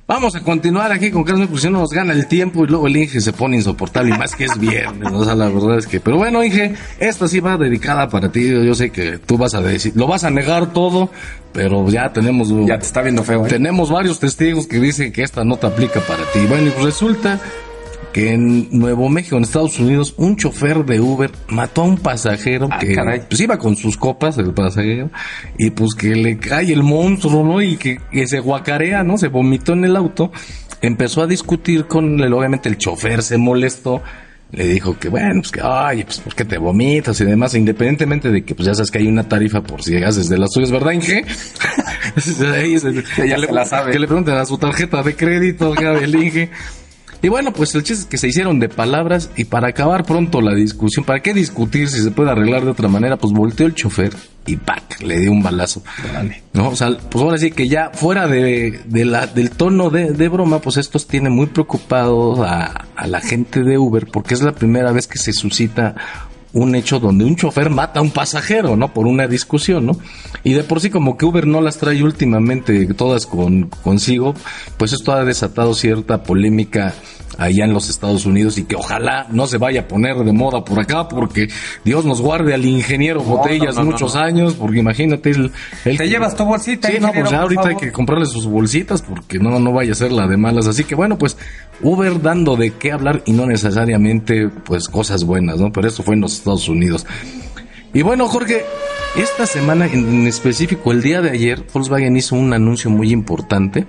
Vamos 0.05 0.35
a 0.35 0.41
continuar 0.41 0.91
aquí 0.91 1.11
con 1.11 1.23
Carlos, 1.23 1.47
porque 1.47 1.61
si 1.61 1.69
no 1.69 1.79
nos 1.79 1.91
gana 1.91 2.11
el 2.11 2.27
tiempo 2.27 2.65
y 2.65 2.67
luego 2.67 2.87
el 2.87 2.97
Inge 2.97 3.21
se 3.21 3.31
pone 3.31 3.55
insoportable 3.55 4.13
y 4.13 4.17
más 4.17 4.35
que 4.35 4.43
es 4.43 4.59
viernes, 4.59 5.09
o 5.13 5.23
sea, 5.23 5.33
la 5.33 5.47
verdad 5.47 5.77
es 5.77 5.87
que, 5.87 6.01
pero 6.01 6.17
bueno, 6.17 6.43
Inge, 6.43 6.73
esta 6.99 7.25
sí 7.29 7.39
va 7.39 7.55
dedicada 7.55 8.09
para 8.09 8.29
ti, 8.29 8.49
yo 8.49 8.75
sé 8.75 8.89
que 8.89 9.17
tú 9.17 9.37
vas 9.37 9.55
a 9.55 9.61
decir, 9.61 9.93
lo 9.95 10.05
vas 10.05 10.25
a 10.25 10.29
negar 10.29 10.73
todo, 10.73 11.09
pero 11.53 11.87
ya 11.87 12.11
tenemos... 12.11 12.49
Ya 12.67 12.77
te 12.77 12.85
está 12.85 13.01
viendo 13.01 13.23
feo, 13.23 13.45
¿eh? 13.45 13.49
Tenemos 13.49 13.89
varios 13.89 14.19
testigos 14.19 14.67
que 14.67 14.81
dicen 14.81 15.13
que 15.13 15.23
esta 15.23 15.45
no 15.45 15.55
te 15.55 15.67
aplica 15.67 16.01
para 16.01 16.25
ti. 16.33 16.39
Bueno, 16.49 16.67
y 16.67 16.71
pues 16.71 16.83
resulta 16.83 17.39
que 18.13 18.31
en 18.33 18.69
Nuevo 18.77 19.09
México, 19.09 19.35
en 19.37 19.43
Estados 19.43 19.79
Unidos, 19.79 20.13
un 20.17 20.35
chofer 20.37 20.85
de 20.85 21.01
Uber 21.01 21.31
mató 21.49 21.81
a 21.81 21.85
un 21.85 21.97
pasajero 21.97 22.69
Ah, 22.71 22.77
que 22.79 22.93
caray. 22.93 23.23
pues 23.27 23.41
iba 23.41 23.57
con 23.57 23.75
sus 23.75 23.97
copas, 23.97 24.37
el 24.37 24.53
pasajero, 24.53 25.09
y 25.57 25.71
pues 25.71 25.95
que 25.95 26.15
le 26.15 26.37
cae 26.37 26.71
el 26.71 26.83
monstruo, 26.83 27.43
¿no? 27.43 27.61
Y 27.61 27.75
que, 27.77 27.99
que 28.11 28.27
se 28.27 28.39
guacarea, 28.39 29.03
¿no? 29.03 29.17
Se 29.17 29.27
vomitó 29.29 29.73
en 29.73 29.85
el 29.85 29.95
auto, 29.95 30.31
empezó 30.81 31.23
a 31.23 31.27
discutir 31.27 31.85
con 31.87 32.19
él, 32.21 32.31
obviamente 32.33 32.69
el 32.69 32.77
chofer 32.77 33.23
se 33.23 33.37
molestó, 33.37 34.03
le 34.51 34.67
dijo 34.67 34.99
que 34.99 35.09
bueno, 35.09 35.41
pues 35.41 35.51
que, 35.51 35.61
ay, 35.63 36.03
pues 36.03 36.19
¿por 36.19 36.35
qué 36.35 36.45
te 36.45 36.59
vomitas 36.59 37.19
y 37.19 37.25
demás? 37.25 37.55
Independientemente 37.55 38.29
de 38.29 38.43
que 38.45 38.53
pues 38.53 38.67
ya 38.67 38.75
sabes 38.75 38.91
que 38.91 38.99
hay 38.99 39.07
una 39.07 39.27
tarifa 39.27 39.63
por 39.63 39.81
si 39.81 39.91
llegas 39.93 40.15
desde 40.17 40.37
las 40.37 40.51
tuyas, 40.51 40.69
¿verdad, 40.69 40.91
Inge? 40.91 41.25
Ya 42.15 43.37
se 43.47 43.51
la 43.51 43.65
sabe. 43.65 43.91
Que 43.91 43.97
le 43.99 44.05
pregunten 44.05 44.35
a 44.35 44.45
su 44.45 44.57
tarjeta 44.59 45.01
de 45.01 45.15
crédito, 45.15 45.73
ya 45.73 45.93
del 45.93 46.13
Inge. 46.13 46.49
Y 47.23 47.29
bueno, 47.29 47.53
pues 47.53 47.73
el 47.73 47.83
chiste 47.83 48.01
es 48.01 48.05
que 48.05 48.17
se 48.17 48.27
hicieron 48.27 48.59
de 48.59 48.67
palabras 48.67 49.29
y 49.37 49.45
para 49.45 49.69
acabar 49.69 50.03
pronto 50.03 50.41
la 50.41 50.53
discusión, 50.53 51.05
¿para 51.05 51.21
qué 51.21 51.33
discutir 51.33 51.87
si 51.87 52.01
se 52.01 52.11
puede 52.11 52.31
arreglar 52.31 52.65
de 52.65 52.71
otra 52.71 52.89
manera? 52.89 53.15
Pues 53.15 53.31
volteó 53.31 53.65
el 53.65 53.73
chofer 53.73 54.13
y 54.45 54.57
¡pac! 54.57 55.01
le 55.01 55.19
dio 55.19 55.31
un 55.31 55.41
balazo. 55.41 55.81
¿No? 56.51 56.67
O 56.67 56.75
sea, 56.75 56.97
pues 56.97 57.23
ahora 57.23 57.37
sí 57.37 57.51
que 57.51 57.69
ya 57.69 57.91
fuera 57.93 58.27
de, 58.27 58.81
de 58.83 59.05
la, 59.05 59.25
del 59.25 59.51
tono 59.51 59.89
de, 59.89 60.11
de 60.11 60.27
broma, 60.27 60.59
pues 60.59 60.75
estos 60.75 61.07
tienen 61.07 61.31
muy 61.31 61.45
preocupados 61.45 62.39
a, 62.39 62.87
a 62.93 63.07
la 63.07 63.21
gente 63.21 63.63
de 63.63 63.77
Uber 63.77 64.05
porque 64.11 64.33
es 64.33 64.41
la 64.41 64.51
primera 64.51 64.91
vez 64.91 65.07
que 65.07 65.17
se 65.17 65.31
suscita 65.31 65.95
un 66.53 66.75
hecho 66.75 66.99
donde 66.99 67.25
un 67.25 67.35
chofer 67.35 67.69
mata 67.69 67.99
a 67.99 68.03
un 68.03 68.11
pasajero, 68.11 68.77
¿no? 68.77 68.93
Por 68.93 69.07
una 69.07 69.27
discusión, 69.27 69.87
¿no? 69.87 69.97
Y 70.43 70.53
de 70.53 70.63
por 70.63 70.79
sí 70.79 70.89
como 70.89 71.17
que 71.17 71.25
Uber 71.25 71.47
no 71.47 71.61
las 71.61 71.77
trae 71.77 72.03
últimamente 72.03 72.93
todas 72.93 73.25
con, 73.25 73.69
consigo, 73.83 74.35
pues 74.77 74.93
esto 74.93 75.11
ha 75.13 75.25
desatado 75.25 75.73
cierta 75.73 76.23
polémica 76.23 76.93
allá 77.37 77.65
en 77.65 77.73
los 77.73 77.89
Estados 77.89 78.25
Unidos 78.25 78.57
y 78.57 78.63
que 78.63 78.75
ojalá 78.75 79.27
no 79.31 79.47
se 79.47 79.57
vaya 79.57 79.81
a 79.81 79.87
poner 79.87 80.15
de 80.17 80.31
moda 80.33 80.63
por 80.63 80.79
acá 80.79 81.07
porque 81.07 81.47
Dios 81.83 82.05
nos 82.05 82.21
guarde 82.21 82.53
al 82.53 82.65
ingeniero 82.65 83.21
Botellas 83.21 83.75
no, 83.75 83.83
no, 83.83 83.91
muchos 83.91 84.15
años 84.15 84.53
porque 84.55 84.79
imagínate 84.79 85.31
el, 85.31 85.51
el- 85.85 85.97
Te 85.97 86.07
llevas 86.09 86.35
tu 86.35 86.45
bolsita, 86.45 86.89
Sí, 86.89 86.97
no, 86.99 87.11
pues 87.13 87.29
ya 87.29 87.41
ahorita 87.41 87.67
hay 87.69 87.75
que 87.75 87.91
comprarle 87.91 88.25
sus 88.25 88.45
bolsitas 88.47 89.01
porque 89.01 89.39
no, 89.39 89.59
no 89.59 89.71
vaya 89.73 89.91
a 89.93 89.95
ser 89.95 90.11
la 90.11 90.27
de 90.27 90.37
malas. 90.37 90.67
Así 90.67 90.83
que 90.83 90.95
bueno, 90.95 91.17
pues 91.17 91.37
Uber 91.81 92.21
dando 92.21 92.55
de 92.55 92.71
qué 92.71 92.91
hablar 92.91 93.21
y 93.25 93.31
no 93.31 93.45
necesariamente 93.45 94.49
pues 94.49 94.87
cosas 94.87 95.23
buenas, 95.23 95.59
¿no? 95.59 95.71
Pero 95.71 95.87
esto 95.87 96.03
fue 96.03 96.15
en 96.15 96.21
los 96.21 96.33
Estados 96.33 96.67
Unidos. 96.69 97.05
Y 97.93 98.01
bueno, 98.01 98.27
Jorge, 98.27 98.63
esta 99.15 99.45
semana 99.45 99.85
en 99.85 100.25
específico, 100.25 100.91
el 100.91 101.01
día 101.03 101.21
de 101.21 101.29
ayer, 101.31 101.63
Volkswagen 101.73 102.17
hizo 102.17 102.35
un 102.35 102.53
anuncio 102.53 102.89
muy 102.89 103.11
importante. 103.11 103.85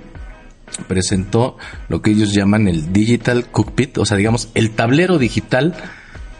Presentó 0.87 1.57
lo 1.89 2.03
que 2.03 2.11
ellos 2.11 2.33
llaman 2.33 2.69
el 2.69 2.93
Digital 2.93 3.47
Cockpit, 3.51 3.99
o 3.99 4.05
sea, 4.05 4.17
digamos, 4.17 4.49
el 4.55 4.71
tablero 4.71 5.19
digital 5.19 5.75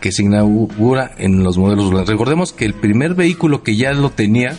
que 0.01 0.13
se 0.13 0.23
inaugura 0.23 1.13
en 1.19 1.43
los 1.43 1.57
modelos. 1.57 2.07
Recordemos 2.07 2.53
que 2.53 2.65
el 2.65 2.75
primer 2.75 3.15
vehículo 3.15 3.63
que 3.63 3.77
ya 3.77 3.93
lo 3.93 4.11
tenía 4.11 4.57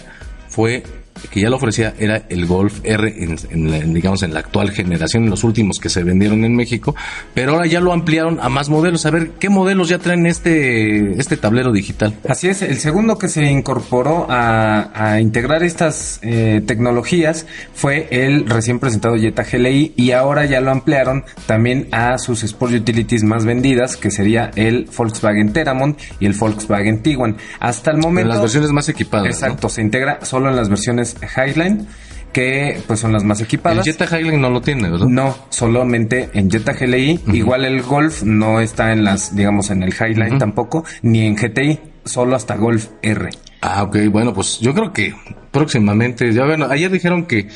fue 0.48 0.84
que 1.32 1.40
ya 1.42 1.50
lo 1.50 1.56
ofrecía 1.56 1.94
era 1.98 2.24
el 2.30 2.46
Golf 2.46 2.80
R 2.84 3.08
en, 3.24 3.36
en 3.50 3.72
la- 3.72 3.78
en, 3.78 3.94
digamos 3.94 4.22
en 4.24 4.34
la 4.34 4.40
actual 4.42 4.72
generación 4.72 5.24
en 5.24 5.30
los 5.30 5.44
últimos 5.44 5.78
que 5.80 5.90
se 5.90 6.04
vendieron 6.04 6.44
en 6.46 6.56
México 6.56 6.96
pero 7.34 7.54
ahora 7.54 7.66
ya 7.68 7.80
lo 7.80 7.94
ampliaron 7.94 8.40
a 8.42 8.50
más 8.50 8.70
modelos 8.70 9.06
a 9.06 9.12
ver 9.12 9.32
qué 9.40 9.50
modelos 9.50 9.90
ya 9.90 9.98
traen 10.00 10.26
este 10.26 11.20
este 11.20 11.38
tablero 11.38 11.72
digital 11.72 12.14
Así 12.28 12.48
es, 12.50 12.62
el 12.62 12.78
segundo 12.78 13.18
que 13.18 13.28
se 13.30 13.44
incorporó 13.46 14.28
a, 14.30 14.92
a 14.94 15.20
integrar 15.22 15.64
estas 15.64 16.20
eh, 16.22 16.62
tecnologías 16.66 17.46
fue 17.74 18.08
el 18.12 18.48
recién 18.48 18.80
presentado 18.80 19.16
Jetta 19.16 19.44
GLI 19.44 19.94
y 19.96 20.12
ahora 20.12 20.46
ya 20.46 20.62
lo 20.62 20.72
ampliaron 20.72 21.24
también 21.46 21.88
a 21.92 22.18
sus 22.18 22.44
Sport 22.44 22.74
Utilities 22.74 23.24
más 23.24 23.46
vendidas, 23.46 23.96
que 23.98 24.12
sería 24.12 24.52
el 24.56 24.90
Volkswagen 24.96 25.54
Teramont 25.54 26.00
y 26.20 26.26
el 26.26 26.34
Volkswagen 26.34 27.02
Tiguan. 27.02 27.38
Hasta 27.60 27.92
el 27.92 27.98
en 27.98 28.02
momento... 28.04 28.30
las 28.30 28.42
versiones 28.42 28.72
más 28.72 28.90
equipadas 28.90 29.26
¿no? 29.26 29.32
Exacto, 29.32 29.70
se 29.70 29.82
integra 29.82 30.20
solo 30.26 30.50
en 30.50 30.56
las 30.56 30.70
versiones 30.70 31.05
Highline, 31.14 31.88
que 32.34 32.82
pues 32.88 33.00
son 33.00 33.14
las 33.14 33.24
más 33.24 33.40
el 33.40 33.46
equipadas. 33.46 33.86
Jetta 33.86 34.06
Highline 34.06 34.42
no 34.42 34.50
lo 34.50 34.62
tiene 34.62 34.90
¿verdad? 34.90 35.08
No, 35.08 35.36
solamente 35.50 36.30
en 36.34 36.52
Jetta 36.52 36.74
GLI. 36.74 37.22
Igual 37.34 37.66
el 37.66 37.82
Golf 37.82 38.24
no 38.24 38.60
está 38.60 38.92
en 38.92 39.04
las, 39.04 39.36
digamos, 39.36 39.70
en 39.70 39.84
el 39.84 39.94
Highline 39.94 40.38
tampoco, 40.38 40.84
ni 41.02 41.26
en 41.26 41.36
GTI, 41.36 41.80
solo 42.04 42.36
hasta 42.36 42.56
Golf 42.56 42.88
R. 43.02 43.30
Ah, 43.62 43.84
ok, 43.84 43.98
bueno, 44.12 44.34
pues 44.34 44.60
yo 44.60 44.74
creo 44.74 44.92
que 44.92 45.16
próximamente, 45.52 46.34
ya 46.34 46.46
bueno, 46.46 46.66
ayer 46.70 46.92
dijeron 46.92 47.26
que, 47.26 47.48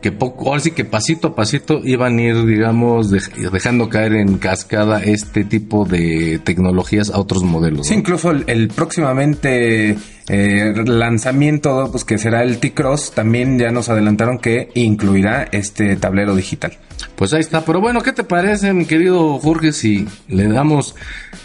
que 0.00 0.12
poco, 0.12 0.48
ahora 0.48 0.60
sí 0.60 0.70
que 0.70 0.84
pasito 0.84 1.28
a 1.28 1.34
pasito 1.34 1.80
iban 1.84 2.18
a 2.18 2.22
ir, 2.22 2.46
digamos, 2.46 3.12
dej- 3.12 3.50
dejando 3.50 3.88
caer 3.90 4.14
en 4.14 4.38
cascada 4.38 5.02
este 5.02 5.44
tipo 5.44 5.84
de 5.84 6.40
tecnologías 6.42 7.10
a 7.10 7.18
otros 7.18 7.42
modelos. 7.42 7.86
Sí, 7.86 7.92
¿no? 7.94 8.00
incluso 8.00 8.30
el, 8.30 8.44
el 8.46 8.68
próximamente 8.68 9.96
eh, 10.28 10.74
lanzamiento, 10.86 11.88
pues 11.90 12.04
que 12.04 12.18
será 12.18 12.42
el 12.42 12.58
T-Cross, 12.58 13.12
también 13.14 13.58
ya 13.58 13.70
nos 13.72 13.88
adelantaron 13.88 14.38
que 14.38 14.70
incluirá 14.74 15.48
este 15.52 15.96
tablero 15.96 16.34
digital. 16.34 16.72
Pues 17.16 17.32
ahí 17.32 17.40
está, 17.40 17.64
pero 17.64 17.80
bueno, 17.80 18.02
¿qué 18.02 18.12
te 18.12 18.24
parece, 18.24 18.72
mi 18.72 18.84
querido 18.86 19.38
Jorge, 19.38 19.72
si 19.72 20.06
le 20.28 20.48
damos, 20.48 20.94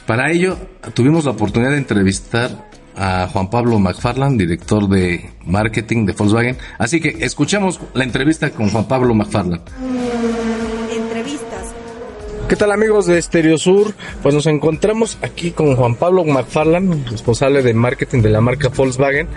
para 0.06 0.32
ello, 0.32 0.58
tuvimos 0.94 1.26
la 1.26 1.32
oportunidad 1.32 1.72
de 1.72 1.78
entrevistar 1.78 2.70
a 2.98 3.28
Juan 3.28 3.50
Pablo 3.50 3.80
McFarland, 3.80 4.40
director 4.40 4.88
de 4.88 5.30
marketing 5.46 6.06
de 6.06 6.14
Volkswagen, 6.14 6.58
así 6.78 7.00
que 7.00 7.10
escuchemos 7.20 7.80
la 7.94 8.04
entrevista 8.04 8.50
con 8.52 8.70
Juan 8.70 8.86
Pablo 8.86 9.14
McFarland. 9.14 9.62
¿Qué 12.48 12.56
tal 12.56 12.72
amigos 12.72 13.08
de 13.08 13.20
Stereo 13.20 13.58
Sur? 13.58 13.96
Pues 14.22 14.36
nos 14.36 14.46
encontramos 14.46 15.18
aquí 15.24 15.50
con 15.50 15.76
Juan 15.76 15.96
Pablo 15.96 16.24
McFarland, 16.24 17.10
responsable 17.10 17.64
de 17.64 17.74
marketing 17.74 18.22
de 18.22 18.30
la 18.30 18.40
marca 18.40 18.70
Volkswagen. 18.70 19.28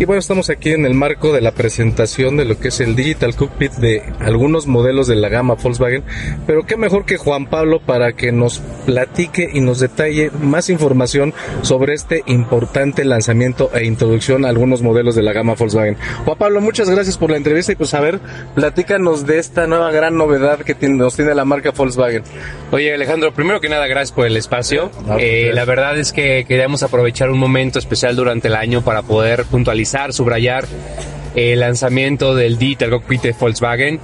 Y 0.00 0.04
bueno, 0.04 0.18
estamos 0.18 0.50
aquí 0.50 0.70
en 0.70 0.84
el 0.84 0.92
marco 0.92 1.32
de 1.32 1.40
la 1.42 1.52
presentación 1.52 2.36
de 2.36 2.44
lo 2.44 2.58
que 2.58 2.68
es 2.68 2.80
el 2.80 2.96
Digital 2.96 3.36
Cockpit 3.36 3.70
de 3.74 4.02
algunos 4.18 4.66
modelos 4.66 5.06
de 5.06 5.14
la 5.14 5.28
gama 5.28 5.54
Volkswagen. 5.54 6.02
Pero 6.44 6.66
qué 6.66 6.76
mejor 6.76 7.04
que 7.04 7.18
Juan 7.18 7.46
Pablo 7.46 7.78
para 7.78 8.14
que 8.14 8.32
nos 8.32 8.58
platique 8.84 9.48
y 9.52 9.60
nos 9.60 9.78
detalle 9.78 10.32
más 10.32 10.68
información 10.68 11.34
sobre 11.62 11.94
este 11.94 12.24
importante 12.26 13.04
lanzamiento 13.04 13.70
e 13.74 13.84
introducción 13.84 14.44
a 14.44 14.48
algunos 14.48 14.82
modelos 14.82 15.14
de 15.14 15.22
la 15.22 15.32
gama 15.32 15.54
Volkswagen. 15.54 15.96
Juan 16.24 16.36
Pablo, 16.36 16.60
muchas 16.60 16.90
gracias 16.90 17.16
por 17.16 17.30
la 17.30 17.36
entrevista 17.36 17.70
y 17.70 17.76
pues 17.76 17.94
a 17.94 18.00
ver, 18.00 18.18
platícanos 18.56 19.24
de 19.24 19.38
esta 19.38 19.68
nueva 19.68 19.92
gran 19.92 20.16
novedad 20.16 20.58
que 20.58 20.74
nos 20.88 21.14
tiene 21.14 21.32
la 21.32 21.44
marca 21.44 21.70
Volkswagen. 21.70 22.24
Oye 22.72 22.92
Alejandro, 22.94 23.32
primero 23.32 23.60
que 23.60 23.68
nada 23.68 23.86
gracias 23.86 24.12
por 24.12 24.26
el 24.26 24.36
espacio. 24.36 24.90
Ah, 25.08 25.16
Eh, 25.20 25.50
la 25.54 25.64
verdad 25.64 25.96
es 25.98 26.12
que 26.12 26.44
queríamos 26.48 26.82
aprovechar 26.82 27.30
un 27.30 27.38
momento 27.38 27.78
especial 27.78 28.16
durante 28.16 28.48
el 28.48 28.56
año 28.56 28.82
para 28.82 29.02
poder 29.02 29.44
puntualizar, 29.44 30.12
subrayar 30.12 30.64
el 31.36 31.60
lanzamiento 31.60 32.34
del 32.34 32.58
Digital 32.58 32.90
Cockpit 32.90 33.22
de 33.22 33.32
Volkswagen. 33.38 34.00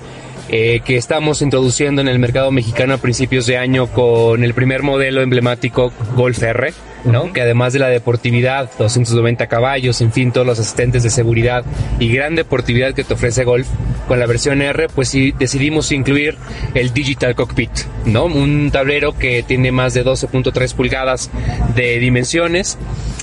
Eh, 0.54 0.80
que 0.84 0.98
estamos 0.98 1.40
introduciendo 1.40 2.02
en 2.02 2.08
el 2.08 2.18
mercado 2.18 2.50
mexicano 2.50 2.92
a 2.92 2.98
principios 2.98 3.46
de 3.46 3.56
año 3.56 3.86
con 3.86 4.44
el 4.44 4.52
primer 4.52 4.82
modelo 4.82 5.22
emblemático 5.22 5.92
Golf 6.14 6.42
R. 6.42 6.74
¿no? 7.04 7.32
Que 7.32 7.40
además 7.40 7.72
de 7.72 7.78
la 7.78 7.88
deportividad, 7.88 8.70
290 8.78 9.46
caballos, 9.48 10.00
en 10.02 10.12
fin, 10.12 10.30
todos 10.30 10.46
los 10.46 10.58
asistentes 10.58 11.02
de 11.02 11.10
seguridad 11.10 11.64
y 11.98 12.12
gran 12.12 12.34
deportividad 12.34 12.94
que 12.94 13.02
te 13.02 13.14
ofrece 13.14 13.44
Golf, 13.44 13.66
con 14.06 14.20
la 14.20 14.26
versión 14.26 14.62
R, 14.62 14.88
pues 14.88 15.08
sí 15.08 15.32
decidimos 15.36 15.90
incluir 15.90 16.36
el 16.74 16.92
Digital 16.92 17.34
Cockpit, 17.34 17.70
¿no? 18.04 18.26
Un 18.26 18.70
tablero 18.70 19.16
que 19.16 19.42
tiene 19.42 19.72
más 19.72 19.94
de 19.94 20.04
12.3 20.04 20.74
pulgadas 20.74 21.30
de 21.74 21.98
dimensiones 21.98 22.78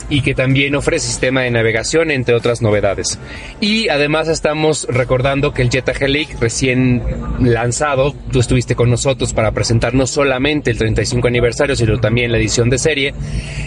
y 0.10 0.22
que 0.22 0.34
también 0.34 0.76
ofrece 0.76 1.08
sistema 1.08 1.42
de 1.42 1.52
navegación, 1.52 2.12
entre 2.12 2.36
otras 2.36 2.62
novedades. 2.62 3.20
Y 3.60 3.90
además 3.90 4.28
estamos 4.28 4.88
recordando 4.90 5.54
que 5.54 5.62
el 5.62 5.70
Jetta 5.70 5.92
Helic 5.92 6.40
recién 6.40 7.04
lanzado, 7.40 8.16
tú 8.32 8.40
estuviste 8.40 8.76
con 8.76 8.90
nosotros 8.90 9.34
para 9.34 9.52
presentar 9.52 9.94
no 9.94 10.08
solamente 10.08 10.72
el 10.72 10.78
35 10.78 11.28
aniversario, 11.28 11.76
sino 11.76 12.00
también 12.00 12.32
la 12.32 12.38
edición 12.38 12.70
de 12.70 12.78
serie, 12.78 13.14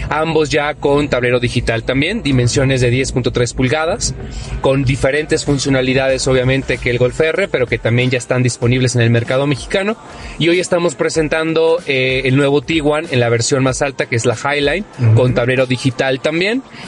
ambos 0.09 0.49
ya 0.49 0.73
con 0.75 1.07
tablero 1.07 1.39
digital 1.39 1.83
también, 1.83 2.23
dimensiones 2.23 2.81
de 2.81 2.91
10.3 2.91 3.55
pulgadas, 3.55 4.13
con 4.61 4.83
diferentes 4.83 5.45
funcionalidades 5.45 6.27
obviamente 6.27 6.77
que 6.77 6.89
el 6.89 6.97
Golf 6.97 7.19
R, 7.19 7.47
pero 7.47 7.67
que 7.67 7.77
también 7.77 8.09
ya 8.09 8.17
están 8.17 8.43
disponibles 8.43 8.95
en 8.95 9.01
el 9.01 9.09
mercado 9.09 9.47
mexicano. 9.47 9.95
Y 10.39 10.49
hoy 10.49 10.59
estamos 10.59 10.95
presentando 10.95 11.79
eh, 11.87 12.21
el 12.25 12.35
nuevo 12.35 12.61
Tiguan 12.61 13.05
en 13.11 13.19
la 13.19 13.29
versión 13.29 13.63
más 13.63 13.81
alta, 13.81 14.05
que 14.07 14.15
es 14.15 14.25
la 14.25 14.35
Highline, 14.35 14.85
con 15.15 15.33
tablero 15.33 15.65
digital 15.65 16.19
también, 16.19 16.32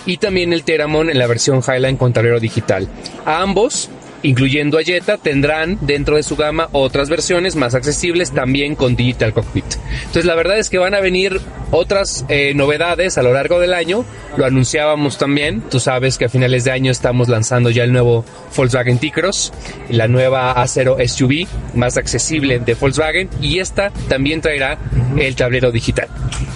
y 0.06 0.18
también 0.18 0.54
el 0.54 0.64
Teramon 0.64 1.10
en 1.10 1.20
la 1.20 1.28
versión 1.28 1.62
Highline 1.62 1.98
con 1.98 2.14
tablero 2.14 2.40
digital. 2.40 2.88
A 3.26 3.42
ambos 3.42 3.90
incluyendo 4.26 4.80
a 4.80 4.84
Jetta, 4.84 5.18
tendrán 5.18 5.78
dentro 5.82 6.16
de 6.16 6.24
su 6.24 6.36
gama 6.36 6.68
otras 6.72 7.10
versiones 7.10 7.56
más 7.56 7.76
accesibles 7.76 8.32
también 8.32 8.76
con 8.76 8.96
Digital 8.96 9.34
Cockpit. 9.34 9.66
Entonces 10.00 10.26
la 10.26 10.36
verdad 10.36 10.58
es 10.58 10.70
que 10.70 10.78
van 10.78 10.96
a 10.96 11.00
venir 11.00 11.40
otras 11.72 12.26
eh, 12.28 12.54
novedades 12.56 13.18
a 13.18 13.24
lo 13.24 13.34
largo 13.34 13.60
del 13.60 13.74
año, 13.74 14.04
lo 14.38 14.46
anunciábamos 14.46 15.18
también, 15.18 15.62
tú 15.62 15.80
sabes 15.80 16.18
que 16.18 16.26
a 16.26 16.30
finales 16.30 16.64
de 16.64 16.72
año 16.72 16.92
estamos 16.92 17.30
lanzando 17.30 17.70
ya 17.70 17.84
el 17.84 17.92
nuevo 17.92 18.26
Volkswagen 18.56 18.98
T-Cross, 18.98 19.54
la 19.90 20.08
nueva 20.08 20.56
A0 20.56 21.08
SUV 21.08 21.48
más 21.76 21.98
accesible 21.98 22.60
de 22.60 22.74
Volkswagen 22.74 23.30
y 23.42 23.60
esta 23.60 23.92
también 24.10 24.42
traerá 24.42 24.80
el 25.18 25.36
tablero 25.36 25.72
digital. 25.72 26.08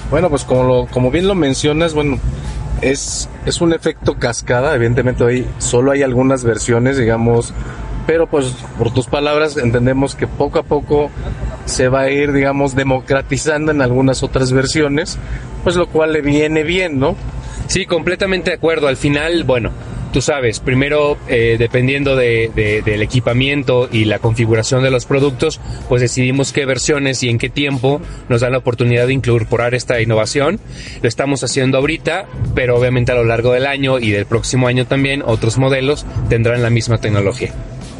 Bueno, 0.10 0.30
pues 0.30 0.43
como, 0.43 0.63
lo, 0.63 0.88
como 0.88 1.12
bien 1.12 1.28
lo 1.28 1.36
mencionas, 1.36 1.93
bueno, 1.93 2.19
es, 2.82 3.30
es 3.46 3.62
un 3.62 3.74
efecto 3.74 4.15
cascada, 4.15 4.76
evidentemente 4.76 5.24
hoy 5.24 5.46
solo 5.58 5.92
hay 5.92 6.04
algunas 6.04 6.44
versiones, 6.44 6.98
digamos, 6.98 7.54
pero 8.08 8.28
pues 8.28 8.54
por 8.78 8.92
tus 8.92 9.08
palabras 9.08 9.58
entendemos 9.58 10.15
que 10.15 10.28
poco 10.28 10.60
a 10.60 10.63
poco 10.63 11.12
se 11.65 11.89
va 11.89 12.02
a 12.02 12.10
ir, 12.10 12.32
digamos, 12.32 12.76
democratizando 12.76 13.72
en 13.72 13.82
algunas 13.82 14.24
otras 14.24 14.52
versiones, 14.52 15.18
pues 15.63 15.76
lo 15.76 15.88
cual 15.88 16.13
le 16.13 16.22
viene 16.22 16.63
bien, 16.63 17.00
¿no? 17.00 17.15
Sí, 17.68 17.86
completamente 17.86 18.50
de 18.50 18.56
acuerdo. 18.56 18.88
Al 18.88 18.98
final, 18.98 19.44
bueno, 19.44 19.70
tú 20.12 20.22
sabes, 20.22 20.60
primero 20.60 21.17
eh, 21.28 21.56
dependiendo 21.60 22.15
de, 22.15 22.52
de, 22.56 22.82
del 22.82 23.02
equipamiento 23.02 23.89
y 23.91 24.06
la 24.06 24.19
configuración 24.19 24.84
de 24.84 24.91
los 24.91 25.06
productos, 25.06 25.60
pues 25.88 26.02
decidimos 26.02 26.52
qué 26.52 26.65
versiones 26.65 27.24
y 27.24 27.30
en 27.30 27.38
qué 27.38 27.50
tiempo 27.50 28.02
nos 28.28 28.41
dan 28.41 28.52
la 28.52 28.60
oportunidad 28.60 29.08
de 29.08 29.13
incorporar 29.13 29.76
esta 29.76 30.02
innovación. 30.02 30.60
Lo 31.02 31.08
estamos 31.08 31.43
haciendo 31.43 31.78
ahorita, 31.78 32.26
pero 32.56 32.78
obviamente 32.78 33.12
a 33.12 33.15
lo 33.15 33.24
largo 33.24 33.52
del 33.52 33.65
año 33.65 34.00
y 34.00 34.12
del 34.12 34.26
próximo 34.26 34.67
año 34.67 34.86
también 34.86 35.24
otros 35.26 35.58
modelos 35.58 36.06
tendrán 36.30 36.62
la 36.62 36.69
misma 36.69 37.00
tecnología. 37.00 37.54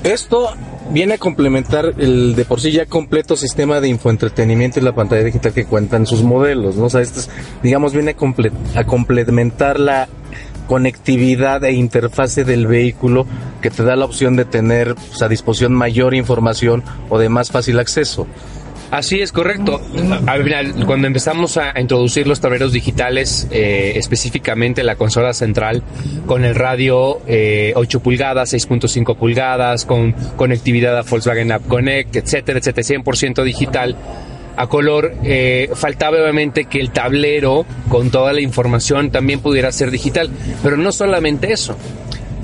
Esto 0.04 0.54
viene 0.92 1.16
a 1.16 1.18
complementar 1.18 1.94
el 1.98 2.36
de 2.36 2.46
por 2.46 2.62
sí 2.62 2.72
ya 2.72 2.86
completo 2.86 3.36
sistema 3.36 3.82
de 3.82 3.90
infoentretenimiento 3.90 4.80
y 4.80 4.84
la 4.84 4.96
pantalla 4.96 5.24
digital 5.24 5.54
que 5.54 5.66
cuentan 5.66 6.06
sus 6.06 6.24
modelos, 6.24 6.78
¿no? 6.78 6.86
O 6.86 6.90
sea, 6.90 7.02
es, 7.02 7.30
digamos, 7.62 7.94
viene 7.94 8.12
a, 8.12 8.16
comple 8.16 8.52
a 8.76 8.86
complementar 8.86 9.80
la 9.80 10.08
conectividad 10.70 11.64
e 11.64 11.72
interfase 11.74 12.44
del 12.44 12.68
vehículo 12.68 13.26
que 13.60 13.72
te 13.72 13.84
da 13.84 13.96
la 13.96 14.06
opción 14.06 14.36
de 14.36 14.46
tener 14.46 14.94
pues, 14.94 15.20
a 15.24 15.28
disposición 15.28 15.74
mayor 15.74 16.14
información 16.14 16.84
o 17.10 17.18
de 17.18 17.28
más 17.28 17.50
fácil 17.50 17.80
acceso. 17.80 18.28
Así 18.92 19.20
es, 19.20 19.32
correcto. 19.32 19.82
Al 20.28 20.44
final, 20.44 20.86
cuando 20.86 21.08
empezamos 21.08 21.58
a 21.58 21.80
introducir 21.80 22.28
los 22.28 22.40
tableros 22.40 22.72
digitales, 22.72 23.48
eh, 23.50 23.94
específicamente 23.96 24.84
la 24.84 24.96
consola 24.96 25.34
central, 25.34 25.82
con 26.28 26.46
el 26.46 26.54
radio 26.54 27.20
eh, 27.26 27.74
8 27.76 28.00
pulgadas, 28.02 28.54
6.5 28.54 29.16
pulgadas, 29.16 29.86
con 29.86 30.14
conectividad 30.36 30.98
a 30.98 31.02
Volkswagen 31.02 31.52
App 31.52 31.68
Connect, 31.68 32.16
etcétera, 32.16 32.60
etcétera, 32.60 33.02
100% 33.04 33.44
digital, 33.44 33.96
a 34.56 34.68
color, 34.68 35.14
eh, 35.24 35.70
faltaba 35.74 36.18
obviamente 36.18 36.66
que 36.66 36.80
el 36.80 36.92
tablero 36.92 37.66
con 37.88 38.12
toda 38.12 38.34
la 38.34 38.42
información 38.42 39.12
también 39.12 39.40
pudiera 39.40 39.72
ser 39.72 39.92
digital. 39.92 40.30
Pero 40.64 40.78
no 40.78 40.92
solamente 40.92 41.52
eso. 41.52 41.76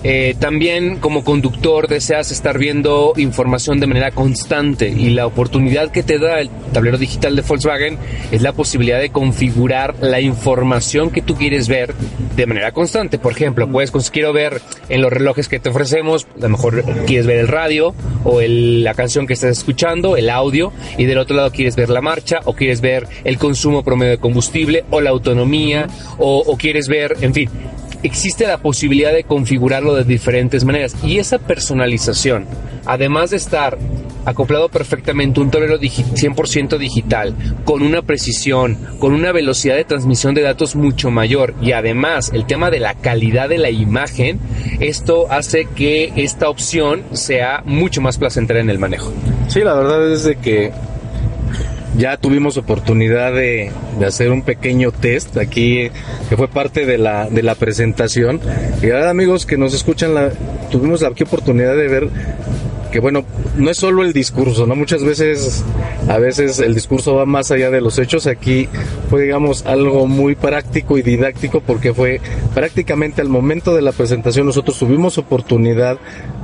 Eh, 0.03 0.35
también 0.39 0.97
como 0.97 1.23
conductor 1.23 1.87
deseas 1.87 2.31
estar 2.31 2.59
viendo 2.59 3.13
información 3.17 3.79
de 3.79 3.87
manera 3.87 4.11
constante 4.11 4.87
y 4.89 5.09
la 5.09 5.25
oportunidad 5.25 5.89
que 5.89 6.03
te 6.03 6.19
da 6.19 6.41
el 6.41 6.49
tablero 6.73 6.97
digital 6.97 7.35
de 7.35 7.41
Volkswagen 7.41 7.97
es 8.31 8.41
la 8.41 8.53
posibilidad 8.53 8.99
de 8.99 9.09
configurar 9.09 9.95
la 10.01 10.21
información 10.21 11.09
que 11.09 11.21
tú 11.21 11.35
quieres 11.35 11.67
ver 11.67 11.95
de 12.35 12.45
manera 12.45 12.71
constante. 12.71 13.17
Por 13.17 13.31
ejemplo, 13.31 13.67
puedes 13.67 13.91
quiero 14.11 14.33
ver 14.33 14.61
en 14.89 15.01
los 15.01 15.11
relojes 15.11 15.47
que 15.47 15.59
te 15.59 15.69
ofrecemos, 15.69 16.27
a 16.37 16.41
lo 16.41 16.49
mejor 16.49 16.83
quieres 17.05 17.25
ver 17.25 17.39
el 17.39 17.47
radio 17.47 17.95
o 18.23 18.41
la 18.41 18.93
canción 18.93 19.25
que 19.25 19.33
estás 19.33 19.57
escuchando, 19.57 20.17
el 20.17 20.29
audio, 20.29 20.71
y 20.97 21.05
del 21.05 21.17
otro 21.17 21.35
lado 21.35 21.51
quieres 21.51 21.75
ver 21.75 21.89
la 21.89 22.01
marcha 22.01 22.41
o 22.45 22.53
quieres 22.53 22.81
ver 22.81 23.07
el 23.23 23.37
consumo 23.37 23.83
promedio 23.83 24.11
de 24.11 24.17
combustible 24.19 24.85
o 24.91 25.01
la 25.01 25.09
autonomía 25.09 25.87
o 26.17 26.55
quieres 26.57 26.87
ver, 26.87 27.17
en 27.21 27.33
fin, 27.33 27.49
existe 28.03 28.47
la 28.47 28.57
posibilidad 28.57 29.13
de 29.13 29.23
configurarlo 29.23 29.93
de 29.95 30.03
diferentes 30.03 30.63
maneras. 30.63 30.95
Y 31.03 31.19
esa 31.19 31.39
personalización, 31.39 32.45
además 32.85 33.31
de 33.31 33.37
estar 33.37 33.77
acoplado 34.25 34.69
perfectamente 34.69 35.39
un 35.39 35.51
tablero 35.51 35.77
digi 35.77 36.03
100% 36.03 36.77
digital, 36.77 37.35
con 37.63 37.83
una 37.83 38.01
precisión, 38.01 38.77
con 38.99 39.13
una 39.13 39.31
velocidad 39.31 39.75
de 39.75 39.85
transmisión 39.85 40.33
de 40.33 40.41
datos 40.41 40.75
mucho 40.75 41.11
mayor 41.11 41.53
y 41.61 41.71
además 41.71 42.31
el 42.33 42.45
tema 42.45 42.71
de 42.71 42.79
la 42.79 42.95
calidad 42.95 43.49
de 43.49 43.59
la 43.59 43.69
imagen, 43.69 44.39
esto 44.79 45.27
hace 45.31 45.67
que 45.75 46.11
esta 46.15 46.49
opción 46.49 47.03
sea 47.13 47.61
mucho 47.65 48.01
más 48.01 48.17
placentera 48.17 48.59
en 48.59 48.69
el 48.69 48.79
manejo. 48.79 49.13
Sí, 49.47 49.61
la 49.61 49.75
verdad 49.75 50.11
es 50.11 50.23
de 50.23 50.37
que 50.37 50.71
ya 51.97 52.17
tuvimos 52.17 52.57
oportunidad 52.57 53.33
de, 53.33 53.71
de, 53.99 54.05
hacer 54.05 54.31
un 54.31 54.41
pequeño 54.41 54.91
test 54.91 55.37
aquí 55.37 55.89
que 56.29 56.37
fue 56.37 56.47
parte 56.47 56.85
de 56.85 56.97
la, 56.97 57.29
de 57.29 57.43
la 57.43 57.55
presentación. 57.55 58.41
Y 58.81 58.91
ahora 58.91 59.09
amigos 59.09 59.45
que 59.45 59.57
nos 59.57 59.73
escuchan 59.73 60.13
la, 60.13 60.31
tuvimos 60.71 61.01
la 61.01 61.09
oportunidad 61.09 61.75
de 61.75 61.87
ver 61.87 62.09
que 62.95 63.01
bueno, 63.01 63.25
no 63.57 63.69
es 63.69 63.75
solo 63.75 64.03
el 64.03 64.13
discurso, 64.13 64.65
¿no? 64.65 64.73
Muchas 64.73 65.03
veces, 65.03 65.65
a 66.07 66.17
veces 66.17 66.59
el 66.59 66.73
discurso 66.73 67.13
va 67.13 67.25
más 67.25 67.51
allá 67.51 67.69
de 67.69 67.81
los 67.81 67.99
hechos. 67.99 68.25
Aquí 68.25 68.69
fue, 69.09 69.23
digamos, 69.23 69.65
algo 69.65 70.07
muy 70.07 70.35
práctico 70.35 70.97
y 70.97 71.01
didáctico 71.01 71.59
porque 71.59 71.93
fue 71.93 72.21
prácticamente 72.53 73.21
al 73.21 73.27
momento 73.27 73.75
de 73.75 73.81
la 73.81 73.91
presentación 73.91 74.45
nosotros 74.45 74.79
tuvimos 74.79 75.17
oportunidad 75.17 75.97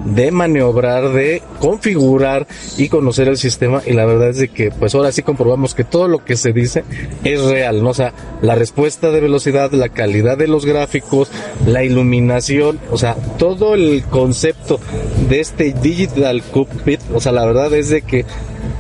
de 0.04 0.32
maniobrar, 0.32 1.14
de 1.14 1.42
configurar 1.60 2.48
y 2.78 2.90
conocer 2.90 3.30
el 3.30 3.38
sistema 3.38 3.82
y 3.86 3.94
la 3.94 4.06
verdad 4.06 4.30
es 4.30 4.38
de 4.38 4.50
que 4.50 4.72
pues 4.72 4.94
ahora 4.94 5.12
sí 5.12 5.22
comprobamos 5.22 5.74
que 5.74 5.86
todo 5.86 6.10
lo 6.10 6.26
que 6.26 6.36
se 6.36 6.52
dice 6.52 6.84
es 7.24 7.42
real, 7.46 7.82
¿no? 7.82 7.94
Sea, 7.94 8.14
la 8.42 8.56
respuesta 8.56 9.12
de 9.12 9.22
velocidad, 9.22 9.72
la 9.72 9.88
calidad 9.88 10.38
de 10.38 10.48
los 10.48 10.66
gráficos, 10.66 11.32
la 11.66 11.84
iluminación, 11.84 12.80
o 12.90 12.98
sea, 12.98 13.16
todo 13.38 13.76
el 13.76 14.04
concepto 14.10 14.82
de 15.30 15.40
este 15.40 15.74
digital 15.74 16.41
o 17.14 17.22
sea, 17.22 17.32
la 17.32 17.46
verdad 17.46 17.74
es 17.74 17.90
de 17.90 18.02
que 18.02 18.26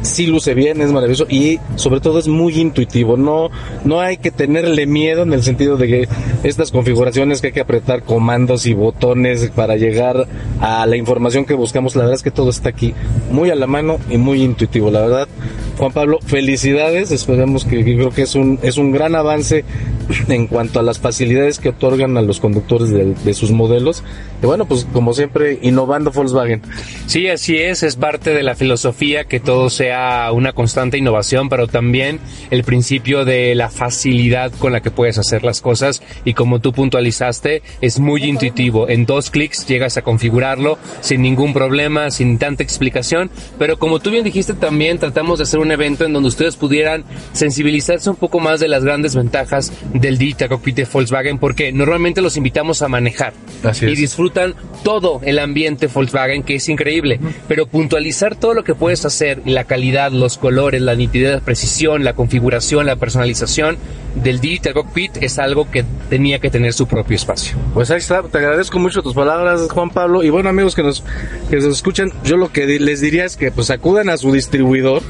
sí 0.01 0.27
luce 0.27 0.53
bien, 0.53 0.81
es 0.81 0.91
maravilloso 0.91 1.25
y 1.29 1.59
sobre 1.75 1.99
todo 1.99 2.19
es 2.19 2.27
muy 2.27 2.59
intuitivo. 2.59 3.17
No, 3.17 3.49
no 3.83 3.99
hay 3.99 4.17
que 4.17 4.31
tenerle 4.31 4.85
miedo 4.85 5.23
en 5.23 5.33
el 5.33 5.43
sentido 5.43 5.77
de 5.77 5.87
que 5.87 6.07
estas 6.43 6.71
configuraciones 6.71 7.41
que 7.41 7.47
hay 7.47 7.53
que 7.53 7.61
apretar 7.61 8.03
comandos 8.03 8.65
y 8.65 8.73
botones 8.73 9.49
para 9.55 9.75
llegar 9.75 10.27
a 10.59 10.85
la 10.85 10.97
información 10.97 11.45
que 11.45 11.53
buscamos, 11.53 11.95
la 11.95 12.03
verdad 12.03 12.15
es 12.15 12.23
que 12.23 12.31
todo 12.31 12.49
está 12.49 12.69
aquí 12.69 12.93
muy 13.31 13.49
a 13.49 13.55
la 13.55 13.67
mano 13.67 13.99
y 14.09 14.17
muy 14.17 14.41
intuitivo. 14.43 14.91
La 14.91 15.01
verdad, 15.01 15.27
Juan 15.77 15.91
Pablo, 15.91 16.19
felicidades. 16.25 17.11
Esperemos 17.11 17.65
que, 17.65 17.83
que 17.83 17.95
creo 17.95 18.09
que 18.09 18.23
es 18.23 18.35
un, 18.35 18.59
es 18.61 18.77
un 18.77 18.91
gran 18.91 19.15
avance 19.15 19.63
en 20.27 20.47
cuanto 20.47 20.79
a 20.79 20.83
las 20.83 20.99
facilidades 20.99 21.59
que 21.59 21.69
otorgan 21.69 22.17
a 22.17 22.21
los 22.21 22.39
conductores 22.39 22.89
de, 22.89 23.33
sus 23.33 23.51
modelos. 23.51 24.03
Y 24.41 24.45
bueno, 24.45 24.65
pues 24.65 24.85
como 24.91 25.13
siempre, 25.13 25.59
innovando 25.61 26.11
Volkswagen. 26.11 26.61
Sí, 27.05 27.27
así 27.27 27.57
es, 27.57 27.83
es 27.83 27.95
parte 27.95 28.31
de 28.31 28.43
la 28.43 28.55
filosofía 28.55 29.23
que 29.25 29.39
todo 29.39 29.69
sea 29.69 30.31
una 30.33 30.53
constante 30.53 30.97
innovación, 30.97 31.49
pero 31.49 31.67
también 31.67 32.19
el 32.49 32.63
principio 32.63 33.25
de 33.25 33.55
la 33.55 33.69
facilidad 33.69 34.51
con 34.59 34.71
la 34.71 34.81
que 34.81 34.91
puedes 34.91 35.17
hacer 35.17 35.43
las 35.43 35.61
cosas 35.61 36.01
y 36.25 36.33
como 36.33 36.59
tú 36.59 36.73
puntualizaste, 36.73 37.61
es 37.81 37.99
muy 37.99 38.23
intuitivo. 38.23 38.89
En 38.89 39.05
dos 39.05 39.31
clics 39.31 39.65
llegas 39.67 39.97
a 39.97 40.01
configurarlo 40.01 40.77
sin 41.01 41.21
ningún 41.21 41.53
problema, 41.53 42.11
sin 42.11 42.37
tanta 42.37 42.63
explicación, 42.63 43.29
pero 43.57 43.77
como 43.77 43.99
tú 43.99 44.11
bien 44.11 44.23
dijiste 44.23 44.53
también 44.53 44.99
tratamos 44.99 45.39
de 45.39 45.43
hacer 45.43 45.59
un 45.59 45.71
evento 45.71 46.05
en 46.05 46.13
donde 46.13 46.29
ustedes 46.29 46.55
pudieran 46.55 47.03
sensibilizarse 47.33 48.09
un 48.09 48.15
poco 48.15 48.39
más 48.39 48.59
de 48.59 48.67
las 48.67 48.83
grandes 48.83 49.15
ventajas 49.15 49.71
del 49.93 50.17
Digital 50.17 50.49
Cockpit 50.49 50.75
de 50.75 50.87
Volkswagen 50.91 51.37
porque 51.37 51.71
normalmente 51.71 52.21
los 52.21 52.37
invitamos 52.37 52.81
a 52.81 52.87
manejar 52.87 53.33
Así 53.63 53.85
y 53.85 53.93
es. 53.93 53.99
disfrutan 53.99 54.55
todo 54.83 55.21
el 55.23 55.39
ambiente 55.39 55.87
Volkswagen 55.87 56.43
que 56.43 56.55
es 56.55 56.69
increíble, 56.69 57.19
pero 57.47 57.67
puntualizar 57.67 58.35
todo 58.35 58.53
lo 58.53 58.63
que 58.63 58.75
puedes 58.75 59.05
hacer, 59.05 59.41
la 59.45 59.65
calidad, 59.65 60.11
los 60.11 60.37
colores, 60.37 60.81
la 60.81 60.95
nitidez, 60.95 61.31
la 61.33 61.39
precisión, 61.41 62.03
la 62.03 62.13
configuración, 62.13 62.85
la 62.85 62.95
personalización 62.95 63.77
del 64.15 64.39
Digital 64.39 64.73
Cockpit 64.73 65.17
es 65.21 65.39
algo 65.39 65.69
que 65.69 65.85
tenía 66.09 66.39
que 66.39 66.49
tener 66.49 66.73
su 66.73 66.87
propio 66.87 67.15
espacio. 67.15 67.57
Pues 67.73 67.91
ahí 67.91 67.99
está, 67.99 68.23
te 68.23 68.37
agradezco 68.37 68.79
mucho 68.79 69.01
tus 69.01 69.13
palabras, 69.13 69.67
Juan 69.69 69.89
Pablo. 69.89 70.23
Y 70.23 70.29
bueno, 70.29 70.49
amigos 70.49 70.75
que 70.75 70.83
nos, 70.83 71.03
que 71.49 71.57
nos 71.57 71.65
escuchan, 71.65 72.11
yo 72.23 72.37
lo 72.37 72.51
que 72.51 72.65
les 72.65 73.01
diría 73.01 73.25
es 73.25 73.37
que 73.37 73.51
pues 73.51 73.69
acudan 73.69 74.09
a 74.09 74.17
su 74.17 74.31
distribuidor, 74.31 75.01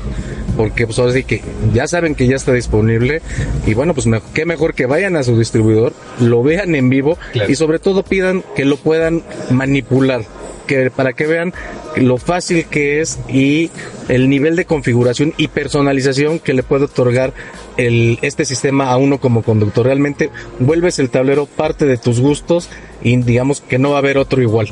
porque 0.61 0.85
pues 0.85 0.99
ahora 0.99 1.13
sí 1.13 1.23
que 1.23 1.41
ya 1.73 1.87
saben 1.87 2.13
que 2.13 2.27
ya 2.27 2.35
está 2.35 2.53
disponible. 2.53 3.21
Y 3.65 3.73
bueno, 3.73 3.95
pues 3.95 4.05
me- 4.05 4.21
qué 4.35 4.45
mejor 4.45 4.75
que 4.75 4.85
vayan 4.85 5.15
a 5.15 5.23
su 5.23 5.35
distribuidor, 5.39 5.91
lo 6.19 6.43
vean 6.43 6.75
en 6.75 6.87
vivo 6.89 7.17
Claro. 7.33 7.51
y 7.51 7.55
sobre 7.55 7.79
todo 7.79 8.03
pidan 8.03 8.43
que 8.55 8.63
lo 8.63 8.77
puedan 8.77 9.23
manipular. 9.49 10.21
Que, 10.67 10.91
para 10.91 11.13
que 11.13 11.25
vean 11.27 11.51
lo 11.97 12.17
fácil 12.17 12.65
que 12.65 13.01
es 13.01 13.17
y 13.27 13.71
el 14.07 14.29
nivel 14.29 14.55
de 14.55 14.65
configuración 14.65 15.33
y 15.35 15.47
personalización 15.47 16.37
que 16.39 16.53
le 16.53 16.61
puede 16.63 16.85
otorgar 16.85 17.33
el, 17.77 18.19
este 18.21 18.45
sistema 18.45 18.91
a 18.91 18.97
uno 18.97 19.19
como 19.19 19.43
conductor. 19.43 19.85
Realmente 19.85 20.29
vuelves 20.59 20.99
el 20.99 21.09
tablero 21.09 21.45
parte 21.45 21.85
de 21.85 21.97
tus 21.97 22.19
gustos 22.19 22.69
y 23.03 23.17
digamos 23.17 23.61
que 23.61 23.79
no 23.79 23.91
va 23.91 23.97
a 23.97 23.99
haber 23.99 24.17
otro 24.17 24.41
igual. 24.41 24.69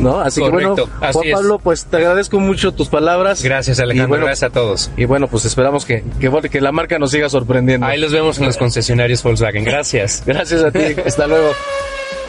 ¿No? 0.00 0.20
Así 0.20 0.40
Correcto, 0.40 0.74
que 0.74 0.82
bueno, 0.82 1.12
Juan 1.12 1.26
es. 1.26 1.32
Pablo, 1.34 1.58
pues 1.58 1.84
te 1.86 1.96
agradezco 1.96 2.40
mucho 2.40 2.72
tus 2.72 2.88
palabras. 2.88 3.42
Gracias 3.42 3.80
Alejandro, 3.80 4.08
bueno, 4.08 4.26
gracias 4.26 4.50
a 4.50 4.52
todos. 4.52 4.90
Y 4.96 5.04
bueno, 5.04 5.28
pues 5.28 5.44
esperamos 5.44 5.84
que, 5.84 6.04
que, 6.20 6.30
que 6.50 6.60
la 6.60 6.72
marca 6.72 6.98
nos 6.98 7.10
siga 7.10 7.28
sorprendiendo. 7.28 7.86
Ahí 7.86 7.98
los 7.98 8.12
vemos 8.12 8.38
en 8.38 8.46
los 8.46 8.56
concesionarios 8.56 9.22
Volkswagen. 9.22 9.64
Gracias. 9.64 10.22
Gracias 10.26 10.62
a 10.62 10.70
ti. 10.70 10.80
Hasta 11.04 11.26
luego. 11.26 11.50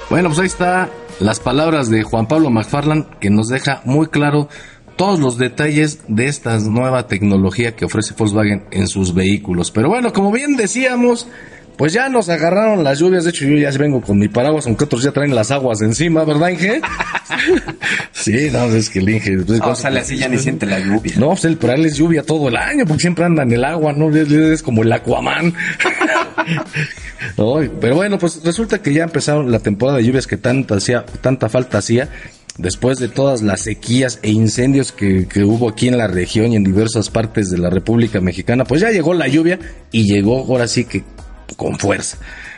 Bueno, 0.09 0.29
pues 0.29 0.39
ahí 0.39 0.47
está 0.47 0.89
las 1.19 1.39
palabras 1.39 1.89
de 1.89 2.03
Juan 2.03 2.27
Pablo 2.27 2.49
McFarland 2.49 3.19
que 3.19 3.29
nos 3.29 3.49
deja 3.49 3.81
muy 3.85 4.07
claro 4.07 4.47
todos 4.99 5.17
los 5.21 5.37
detalles 5.37 5.99
de 6.09 6.27
esta 6.27 6.59
nueva 6.59 7.07
tecnología 7.07 7.73
que 7.73 7.85
ofrece 7.85 8.13
Volkswagen 8.17 8.65
en 8.71 8.89
sus 8.89 9.13
vehículos. 9.13 9.71
Pero 9.71 9.87
bueno, 9.87 10.11
como 10.11 10.29
bien 10.29 10.57
decíamos, 10.57 11.25
pues 11.77 11.93
ya 11.93 12.09
nos 12.09 12.27
agarraron 12.27 12.83
las 12.83 12.99
lluvias. 12.99 13.23
De 13.23 13.29
hecho, 13.29 13.45
yo 13.45 13.55
ya 13.55 13.71
vengo 13.77 14.01
con 14.01 14.19
mi 14.19 14.27
paraguas, 14.27 14.67
aunque 14.67 14.83
otros 14.83 15.01
ya 15.01 15.13
traen 15.13 15.33
las 15.33 15.51
aguas 15.51 15.81
encima, 15.81 16.25
¿verdad, 16.25 16.49
Inge? 16.49 16.81
sí, 18.11 18.49
no, 18.51 18.65
es 18.65 18.89
que 18.89 18.99
el 18.99 19.07
Inge... 19.07 19.37
pues, 19.37 19.59
No, 19.61 19.73
sale 19.73 20.01
así, 20.01 20.17
ya 20.17 20.27
ni 20.27 20.37
siente 20.37 20.65
la 20.65 20.81
lluvia. 20.81 21.13
no, 21.15 21.29
pues 21.29 21.55
para 21.55 21.75
él 21.75 21.85
es 21.85 21.95
lluvia 21.95 22.21
todo 22.21 22.49
el 22.49 22.57
año, 22.57 22.83
porque 22.85 22.99
siempre 22.99 23.23
anda 23.23 23.43
en 23.43 23.53
el 23.53 23.63
agua, 23.63 23.93
¿no? 23.93 24.13
Es, 24.13 24.29
es 24.29 24.61
como 24.61 24.83
el 24.83 24.91
Aquaman. 24.91 25.53
No, 27.37 27.59
pero 27.79 27.95
bueno, 27.95 28.17
pues 28.17 28.41
resulta 28.43 28.81
que 28.81 28.93
ya 28.93 29.03
empezaron 29.03 29.51
la 29.51 29.59
temporada 29.59 29.97
de 29.97 30.05
lluvias 30.05 30.25
que 30.25 30.37
tanta, 30.37 30.75
hacía, 30.75 31.05
tanta 31.21 31.47
falta 31.47 31.77
hacía. 31.77 32.09
Después 32.59 32.99
de 32.99 33.07
todas 33.07 33.41
las 33.41 33.61
sequías 33.61 34.19
e 34.21 34.31
incendios 34.31 34.91
que, 34.91 35.27
que 35.29 35.45
hubo 35.45 35.69
aquí 35.69 35.87
en 35.87 35.97
la 35.97 36.07
región 36.07 36.51
y 36.51 36.57
en 36.57 36.65
diversas 36.65 37.09
partes 37.09 37.49
de 37.49 37.57
la 37.57 37.69
República 37.69 38.19
Mexicana, 38.19 38.65
pues 38.65 38.81
ya 38.81 38.91
llegó 38.91 39.13
la 39.13 39.29
lluvia 39.29 39.59
y 39.93 40.03
llegó 40.03 40.39
ahora 40.39 40.67
sí 40.67 40.83
que 40.83 41.03
con 41.55 41.79
fuerza. 41.79 42.17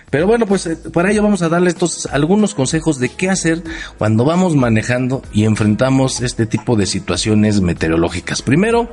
Pero 0.10 0.26
bueno, 0.26 0.48
pues 0.48 0.66
eh, 0.66 0.78
para 0.92 1.12
ello 1.12 1.22
vamos 1.22 1.44
a 1.44 1.50
darles 1.50 1.76
estos 1.76 2.08
algunos 2.08 2.56
consejos 2.56 3.00
de 3.00 3.10
qué 3.10 3.30
hacer 3.30 3.64
cuando 4.00 4.26
vamos 4.26 4.56
manejando 4.56 5.22
y 5.32 5.46
enfrentamos 5.46 6.22
este 6.22 6.48
tipo 6.48 6.76
de 6.76 6.88
situaciones 6.88 7.62
meteorológicas. 7.62 8.42
Primero, 8.42 8.90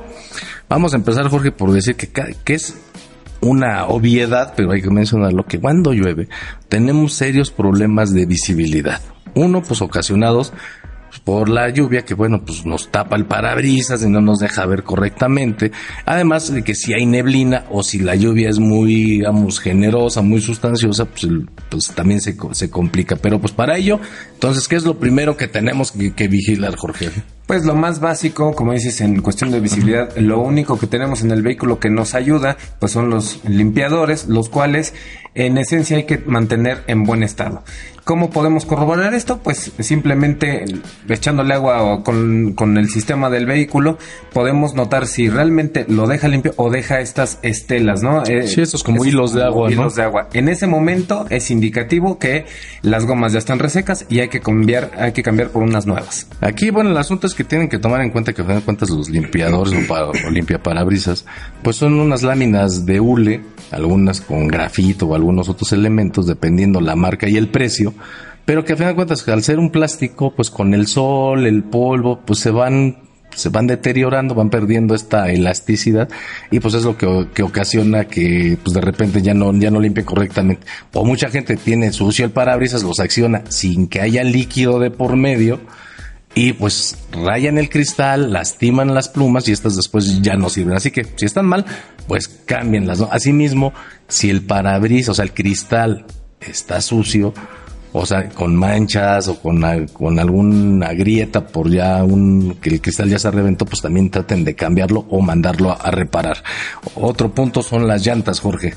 vamos 0.69 0.93
a 0.93 0.97
empezar, 0.97 1.27
Jorge, 1.27 1.51
por 1.51 1.71
decir 1.71 1.95
que, 1.95 2.07
que 2.07 2.53
es 2.53 2.75
una 3.41 3.87
obviedad, 3.87 4.53
pero 4.55 4.71
hay 4.71 4.81
que 4.81 4.91
mencionarlo, 4.91 5.43
que 5.45 5.59
cuando 5.59 5.91
llueve 5.91 6.29
tenemos 6.69 7.13
serios 7.13 7.51
problemas 7.51 8.13
de 8.13 8.25
visibilidad. 8.25 9.01
Uno, 9.35 9.61
pues 9.61 9.81
ocasionados 9.81 10.53
por 11.29 11.47
la 11.47 11.69
lluvia 11.69 12.03
que 12.03 12.15
bueno 12.15 12.41
pues 12.43 12.65
nos 12.65 12.89
tapa 12.89 13.15
el 13.15 13.27
parabrisas 13.27 14.01
y 14.01 14.09
no 14.09 14.19
nos 14.19 14.39
deja 14.39 14.65
ver 14.65 14.83
correctamente. 14.83 15.71
Además 16.03 16.51
de 16.51 16.63
que 16.63 16.73
si 16.73 16.95
hay 16.95 17.05
neblina 17.05 17.65
o 17.69 17.83
si 17.83 17.99
la 17.99 18.15
lluvia 18.15 18.49
es 18.49 18.57
muy 18.57 19.19
digamos 19.19 19.59
generosa 19.59 20.23
muy 20.23 20.41
sustanciosa 20.41 21.05
pues, 21.05 21.27
pues 21.69 21.91
también 21.93 22.19
se, 22.19 22.35
se 22.53 22.71
complica. 22.71 23.15
Pero 23.15 23.39
pues 23.39 23.53
para 23.53 23.77
ello 23.77 23.99
entonces 24.33 24.67
qué 24.67 24.75
es 24.75 24.85
lo 24.85 24.97
primero 24.97 25.37
que 25.37 25.47
tenemos 25.47 25.91
que, 25.91 26.15
que 26.15 26.27
vigilar 26.27 26.75
Jorge 26.75 27.11
Pues 27.45 27.63
lo 27.63 27.75
más 27.75 27.99
básico, 27.99 28.55
como 28.55 28.73
dices, 28.73 28.99
en 29.01 29.21
cuestión 29.21 29.51
de 29.51 29.59
visibilidad, 29.59 30.15
lo 30.17 30.39
único 30.39 30.79
que 30.79 30.87
tenemos 30.87 31.21
en 31.21 31.29
el 31.29 31.43
vehículo 31.43 31.79
que 31.79 31.89
nos 31.89 32.15
ayuda, 32.15 32.57
pues 32.79 32.91
son 32.91 33.09
los 33.09 33.41
limpiadores, 33.43 34.27
los 34.27 34.49
cuales 34.49 34.93
en 35.35 35.57
esencia 35.57 35.97
hay 35.97 36.05
que 36.05 36.17
mantener 36.19 36.83
en 36.87 37.03
buen 37.03 37.21
estado. 37.21 37.63
¿Cómo 38.09 38.31
podemos 38.31 38.65
corroborar 38.65 39.13
esto? 39.13 39.37
Pues 39.43 39.71
simplemente 39.77 40.65
echándole 41.07 41.53
agua 41.53 41.83
o 41.83 42.03
con, 42.03 42.53
con 42.53 42.75
el 42.79 42.89
sistema 42.89 43.29
del 43.29 43.45
vehículo, 43.45 43.99
podemos 44.33 44.73
notar 44.73 45.05
si 45.05 45.29
realmente 45.29 45.85
lo 45.87 46.07
deja 46.07 46.27
limpio 46.27 46.55
o 46.57 46.71
deja 46.71 47.01
estas 47.01 47.37
estelas, 47.43 48.01
¿no? 48.01 48.23
Eh, 48.25 48.47
Sí, 48.47 48.61
estos 48.61 48.83
como 48.83 49.05
hilos 49.05 49.33
de 49.35 49.43
agua, 49.43 49.67
¿no? 49.67 49.73
hilos 49.75 49.95
de 49.95 50.01
agua. 50.01 50.27
En 50.33 50.49
ese 50.49 50.65
momento 50.65 51.27
es 51.29 51.51
indicativo 51.51 52.17
que 52.17 52.45
las 52.81 53.05
gomas 53.05 53.33
ya 53.33 53.37
están 53.37 53.59
resecas 53.59 54.07
y 54.09 54.21
hay 54.21 54.29
que 54.29 54.39
cambiar, 54.39 54.89
hay 54.97 55.11
que 55.11 55.21
cambiar 55.21 55.49
por 55.49 55.61
unas 55.61 55.85
nuevas. 55.85 56.25
Aquí, 56.41 56.71
bueno, 56.71 56.89
el 56.89 56.97
asunto 56.97 57.27
es 57.27 57.35
que 57.35 57.43
tienen 57.43 57.69
que 57.69 57.77
tomar 57.77 58.01
en 58.01 58.09
cuenta 58.09 58.33
que, 58.33 58.41
de 58.41 58.59
cuentas, 58.61 58.89
los 58.89 59.07
limpiadores 59.11 59.71
o, 59.71 59.87
pa- 59.87 60.05
o 60.07 60.31
limpiaparabrisas, 60.31 61.25
pues 61.61 61.75
son 61.75 61.93
unas 61.99 62.23
láminas 62.23 62.87
de 62.87 62.99
hule, 62.99 63.41
algunas 63.69 64.19
con 64.19 64.47
grafito 64.47 65.05
o 65.05 65.13
algunos 65.13 65.47
otros 65.47 65.71
elementos, 65.73 66.25
dependiendo 66.25 66.81
la 66.81 66.95
marca 66.95 67.29
y 67.29 67.37
el 67.37 67.49
precio, 67.49 67.93
pero 68.45 68.65
que 68.65 68.73
a 68.73 68.77
fin 68.77 68.87
de 68.87 68.95
cuentas, 68.95 69.27
al 69.27 69.43
ser 69.43 69.59
un 69.59 69.69
plástico, 69.69 70.33
pues 70.35 70.49
con 70.49 70.73
el 70.73 70.87
sol, 70.87 71.45
el 71.45 71.63
polvo, 71.63 72.19
pues 72.25 72.39
se 72.39 72.51
van 72.51 73.09
se 73.35 73.49
van 73.49 73.67
deteriorando, 73.67 74.35
van 74.35 74.49
perdiendo 74.49 74.95
esta 74.95 75.29
elasticidad 75.31 76.09
y 76.51 76.59
pues 76.59 76.73
es 76.73 76.83
lo 76.83 76.97
que, 76.97 77.27
que 77.33 77.43
ocasiona 77.43 78.05
que 78.05 78.57
pues 78.63 78.73
de 78.73 78.81
repente 78.81 79.21
ya 79.21 79.33
no, 79.33 79.53
ya 79.53 79.71
no 79.71 79.79
limpie 79.79 80.03
correctamente. 80.03 80.65
O 80.93 81.05
mucha 81.05 81.29
gente 81.29 81.55
tiene 81.55 81.93
sucio 81.93 82.25
el 82.25 82.31
parabrisas, 82.31 82.83
los 82.83 82.99
acciona 82.99 83.43
sin 83.49 83.87
que 83.87 84.01
haya 84.01 84.23
líquido 84.23 84.79
de 84.79 84.91
por 84.91 85.15
medio 85.15 85.59
y 86.35 86.53
pues 86.53 86.97
rayan 87.11 87.57
el 87.57 87.69
cristal, 87.69 88.31
lastiman 88.31 88.93
las 88.93 89.09
plumas 89.09 89.47
y 89.47 89.51
estas 89.51 89.75
después 89.75 90.21
ya 90.21 90.35
no 90.35 90.49
sirven. 90.49 90.75
Así 90.75 90.91
que 90.91 91.05
si 91.15 91.25
están 91.25 91.45
mal, 91.45 91.65
pues 92.07 92.27
cámbienlas. 92.27 92.99
¿no? 92.99 93.09
Asimismo, 93.11 93.73
si 94.07 94.29
el 94.29 94.41
parabrisas, 94.41 95.09
o 95.09 95.13
sea, 95.15 95.25
el 95.25 95.33
cristal 95.33 96.05
está 96.39 96.81
sucio, 96.81 97.33
o 97.93 98.05
sea, 98.05 98.29
con 98.29 98.55
manchas 98.55 99.27
o 99.27 99.39
con, 99.39 99.61
con 99.93 100.19
alguna 100.19 100.93
grieta 100.93 101.45
por 101.45 101.69
ya 101.69 102.03
un, 102.03 102.57
que 102.61 102.69
el 102.69 102.81
cristal 102.81 103.09
ya 103.09 103.19
se 103.19 103.31
reventó, 103.31 103.65
pues 103.65 103.81
también 103.81 104.09
traten 104.09 104.43
de 104.43 104.55
cambiarlo 104.55 105.05
o 105.09 105.21
mandarlo 105.21 105.71
a, 105.71 105.75
a 105.75 105.91
reparar. 105.91 106.43
Otro 106.95 107.31
punto 107.31 107.61
son 107.61 107.87
las 107.87 108.05
llantas, 108.05 108.39
Jorge. 108.39 108.73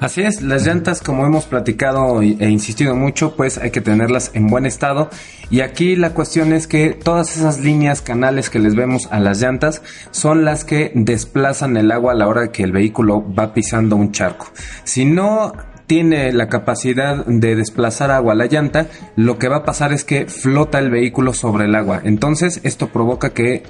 Así 0.00 0.22
es, 0.22 0.40
las 0.40 0.66
llantas, 0.66 1.02
como 1.02 1.26
hemos 1.26 1.44
platicado 1.44 2.22
e 2.22 2.48
insistido 2.48 2.96
mucho, 2.96 3.36
pues 3.36 3.58
hay 3.58 3.70
que 3.70 3.82
tenerlas 3.82 4.30
en 4.32 4.46
buen 4.46 4.64
estado. 4.64 5.10
Y 5.50 5.60
aquí 5.60 5.94
la 5.94 6.14
cuestión 6.14 6.54
es 6.54 6.66
que 6.66 6.94
todas 6.94 7.36
esas 7.36 7.60
líneas, 7.60 8.00
canales 8.00 8.48
que 8.48 8.60
les 8.60 8.74
vemos 8.74 9.08
a 9.10 9.20
las 9.20 9.42
llantas, 9.42 9.82
son 10.10 10.46
las 10.46 10.64
que 10.64 10.90
desplazan 10.94 11.76
el 11.76 11.92
agua 11.92 12.12
a 12.12 12.14
la 12.16 12.28
hora 12.28 12.50
que 12.50 12.62
el 12.62 12.72
vehículo 12.72 13.22
va 13.34 13.52
pisando 13.52 13.94
un 13.94 14.10
charco. 14.10 14.46
Si 14.84 15.04
no 15.04 15.52
tiene 15.90 16.32
la 16.32 16.48
capacidad 16.48 17.26
de 17.26 17.56
desplazar 17.56 18.12
agua 18.12 18.34
a 18.34 18.36
la 18.36 18.46
llanta, 18.46 18.86
lo 19.16 19.40
que 19.40 19.48
va 19.48 19.56
a 19.56 19.64
pasar 19.64 19.92
es 19.92 20.04
que 20.04 20.26
flota 20.26 20.78
el 20.78 20.88
vehículo 20.88 21.34
sobre 21.34 21.64
el 21.64 21.74
agua. 21.74 22.00
Entonces, 22.04 22.60
esto 22.62 22.90
provoca 22.90 23.30
que 23.30 23.64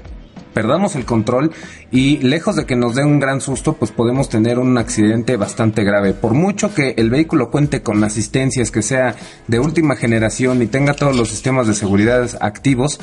perdamos 0.53 0.97
el 0.97 1.07
control 1.07 1.51
y 1.91 2.19
lejos 2.19 2.57
de 2.57 2.67
que 2.67 2.77
nos 2.77 2.95
dé 2.95 3.05
un 3.05 3.21
gran 3.21 3.41
susto, 3.41 3.73
pues 3.73 3.91
podemos 3.91 4.29
tener 4.29 4.59
un 4.59 4.77
accidente 4.77 5.39
bastante 5.39 5.83
grave. 5.83 6.13
Por 6.13 6.35
mucho 6.35 6.75
que 6.75 6.93
el 6.99 7.09
vehículo 7.09 7.51
cuente 7.51 7.81
con 7.81 8.05
asistencias, 8.05 8.71
que 8.71 8.83
sea 8.83 9.15
de 9.47 9.59
última 9.59 9.97
generación 9.97 10.61
y 10.61 10.67
tenga 10.67 10.93
todos 10.93 11.17
los 11.17 11.31
sistemas 11.31 11.69
de 11.69 11.73
seguridad 11.73 12.29
activos, 12.43 13.01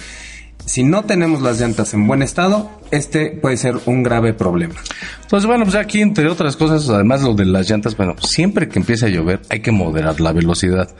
si 0.67 0.83
no 0.83 1.03
tenemos 1.03 1.41
las 1.41 1.59
llantas 1.59 1.93
en 1.93 2.05
buen 2.05 2.21
estado, 2.21 2.69
este 2.91 3.31
puede 3.31 3.55
ser 3.55 3.75
un 3.85 4.03
grave 4.03 4.33
problema. 4.33 4.75
Entonces, 5.21 5.47
bueno, 5.47 5.63
pues 5.63 5.75
aquí 5.75 6.01
entre 6.01 6.27
otras 6.27 6.57
cosas, 6.57 6.89
además 6.89 7.21
lo 7.23 7.33
de 7.33 7.45
las 7.45 7.69
llantas, 7.69 7.95
bueno, 7.95 8.15
siempre 8.19 8.67
que 8.67 8.79
empiece 8.79 9.05
a 9.05 9.09
llover 9.09 9.41
hay 9.49 9.61
que 9.61 9.71
moderar 9.71 10.19
la 10.19 10.33
velocidad. 10.33 10.93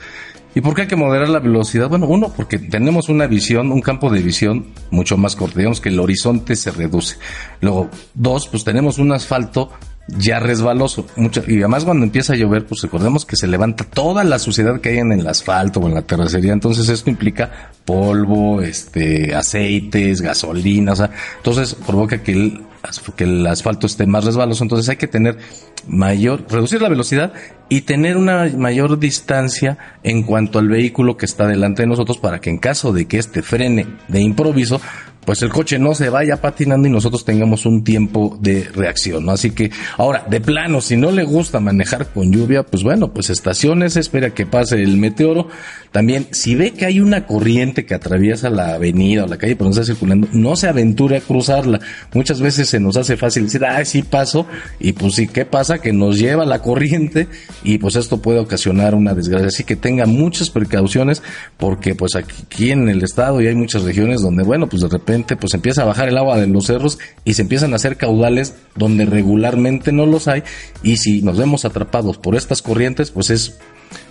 ¿Y 0.54 0.62
por 0.62 0.74
qué 0.74 0.82
hay 0.82 0.88
que 0.88 0.96
moderar 0.96 1.28
la 1.28 1.38
velocidad? 1.38 1.90
Bueno, 1.90 2.06
uno, 2.06 2.32
porque 2.34 2.58
tenemos 2.58 3.10
una 3.10 3.26
visión, 3.26 3.70
un 3.70 3.82
campo 3.82 4.10
de 4.10 4.22
visión 4.22 4.68
mucho 4.90 5.18
más 5.18 5.36
corto, 5.36 5.58
digamos 5.58 5.82
que 5.82 5.90
el 5.90 6.00
horizonte 6.00 6.56
se 6.56 6.70
reduce. 6.70 7.16
Luego, 7.60 7.90
dos, 8.14 8.48
pues 8.48 8.64
tenemos 8.64 8.98
un 8.98 9.12
asfalto 9.12 9.70
ya 10.08 10.40
resbaloso. 10.40 11.06
Mucho, 11.16 11.42
y 11.46 11.58
además 11.58 11.84
cuando 11.84 12.04
empieza 12.04 12.32
a 12.32 12.36
llover, 12.36 12.66
pues 12.66 12.80
recordemos 12.82 13.26
que 13.26 13.36
se 13.36 13.46
levanta 13.46 13.84
toda 13.84 14.24
la 14.24 14.38
suciedad 14.38 14.80
que 14.80 14.90
hay 14.90 14.98
en 14.98 15.12
el 15.12 15.26
asfalto 15.26 15.80
o 15.80 15.88
en 15.88 15.94
la 15.94 16.02
terracería. 16.02 16.52
Entonces 16.52 16.88
esto 16.88 17.10
implica 17.10 17.70
polvo, 17.84 18.62
este, 18.62 19.34
aceites, 19.34 20.22
gasolina, 20.22 20.92
o 20.92 20.96
sea, 20.96 21.10
entonces 21.36 21.74
provoca 21.74 22.22
que 22.22 22.32
el, 22.32 22.62
que 23.16 23.24
el 23.24 23.46
asfalto 23.46 23.86
esté 23.86 24.06
más 24.06 24.24
resbaloso. 24.24 24.64
Entonces 24.64 24.88
hay 24.88 24.96
que 24.96 25.08
tener 25.08 25.38
mayor, 25.86 26.44
reducir 26.48 26.80
la 26.80 26.88
velocidad 26.88 27.32
y 27.68 27.82
tener 27.82 28.16
una 28.16 28.50
mayor 28.56 28.98
distancia 28.98 29.78
en 30.02 30.22
cuanto 30.22 30.58
al 30.58 30.68
vehículo 30.68 31.16
que 31.16 31.26
está 31.26 31.46
delante 31.46 31.82
de 31.82 31.88
nosotros 31.88 32.18
para 32.18 32.40
que 32.40 32.50
en 32.50 32.58
caso 32.58 32.92
de 32.92 33.06
que 33.06 33.18
este 33.18 33.42
frene 33.42 33.86
de 34.08 34.20
improviso, 34.20 34.80
pues 35.24 35.42
el 35.42 35.50
coche 35.50 35.78
no 35.78 35.94
se 35.94 36.08
vaya 36.08 36.40
patinando 36.40 36.88
y 36.88 36.90
nosotros 36.90 37.24
tengamos 37.24 37.66
un 37.66 37.84
tiempo 37.84 38.38
de 38.40 38.64
reacción, 38.74 39.26
¿no? 39.26 39.32
Así 39.32 39.50
que 39.50 39.70
ahora, 39.96 40.24
de 40.28 40.40
plano, 40.40 40.80
si 40.80 40.96
no 40.96 41.10
le 41.10 41.24
gusta 41.24 41.60
manejar 41.60 42.06
con 42.06 42.32
lluvia, 42.32 42.62
pues 42.62 42.82
bueno, 42.82 43.12
pues 43.12 43.30
estaciones, 43.30 43.96
espera 43.96 44.30
que 44.30 44.46
pase 44.46 44.82
el 44.82 44.96
meteoro. 44.96 45.48
También, 45.92 46.26
si 46.30 46.54
ve 46.54 46.72
que 46.72 46.86
hay 46.86 47.00
una 47.00 47.26
corriente 47.26 47.86
que 47.86 47.94
atraviesa 47.94 48.50
la 48.50 48.74
avenida 48.74 49.24
o 49.24 49.26
la 49.26 49.38
calle 49.38 49.56
por 49.56 49.66
donde 49.66 49.80
está 49.80 49.92
circulando, 49.92 50.28
no 50.32 50.56
se 50.56 50.68
aventure 50.68 51.16
a 51.16 51.20
cruzarla. 51.20 51.80
Muchas 52.12 52.40
veces 52.40 52.68
se 52.68 52.80
nos 52.80 52.96
hace 52.96 53.16
fácil 53.16 53.44
decir, 53.44 53.64
ah, 53.64 53.84
sí 53.84 54.02
paso, 54.02 54.46
y 54.78 54.92
pues 54.92 55.14
sí, 55.14 55.28
¿qué 55.28 55.44
pasa? 55.44 55.78
Que 55.78 55.92
nos 55.92 56.18
lleva 56.18 56.44
la 56.44 56.60
corriente 56.60 57.28
y 57.64 57.78
pues 57.78 57.96
esto 57.96 58.20
puede 58.20 58.38
ocasionar 58.38 58.94
una 58.94 59.14
desgracia. 59.14 59.48
Así 59.48 59.64
que 59.64 59.76
tenga 59.76 60.06
muchas 60.06 60.50
precauciones 60.50 61.22
porque 61.56 61.94
pues 61.94 62.16
aquí 62.16 62.70
en 62.70 62.88
el 62.88 63.02
estado 63.02 63.40
y 63.40 63.46
hay 63.46 63.54
muchas 63.54 63.82
regiones 63.82 64.20
donde, 64.20 64.42
bueno, 64.42 64.68
pues 64.68 64.82
de 64.82 64.88
repente 64.88 65.36
pues 65.36 65.54
empieza 65.54 65.82
a 65.82 65.86
bajar 65.86 66.08
el 66.08 66.18
agua 66.18 66.38
de 66.38 66.46
los 66.46 66.66
cerros 66.66 66.98
y 67.24 67.34
se 67.34 67.42
empiezan 67.42 67.72
a 67.72 67.76
hacer 67.76 67.96
caudales 67.96 68.54
donde 68.76 69.06
regularmente 69.06 69.92
no 69.92 70.06
los 70.06 70.28
hay 70.28 70.42
y 70.82 70.96
si 70.96 71.22
nos 71.22 71.38
vemos 71.38 71.64
atrapados 71.64 72.18
por 72.18 72.36
estas 72.36 72.62
corrientes 72.62 73.10
pues 73.10 73.30
es 73.30 73.58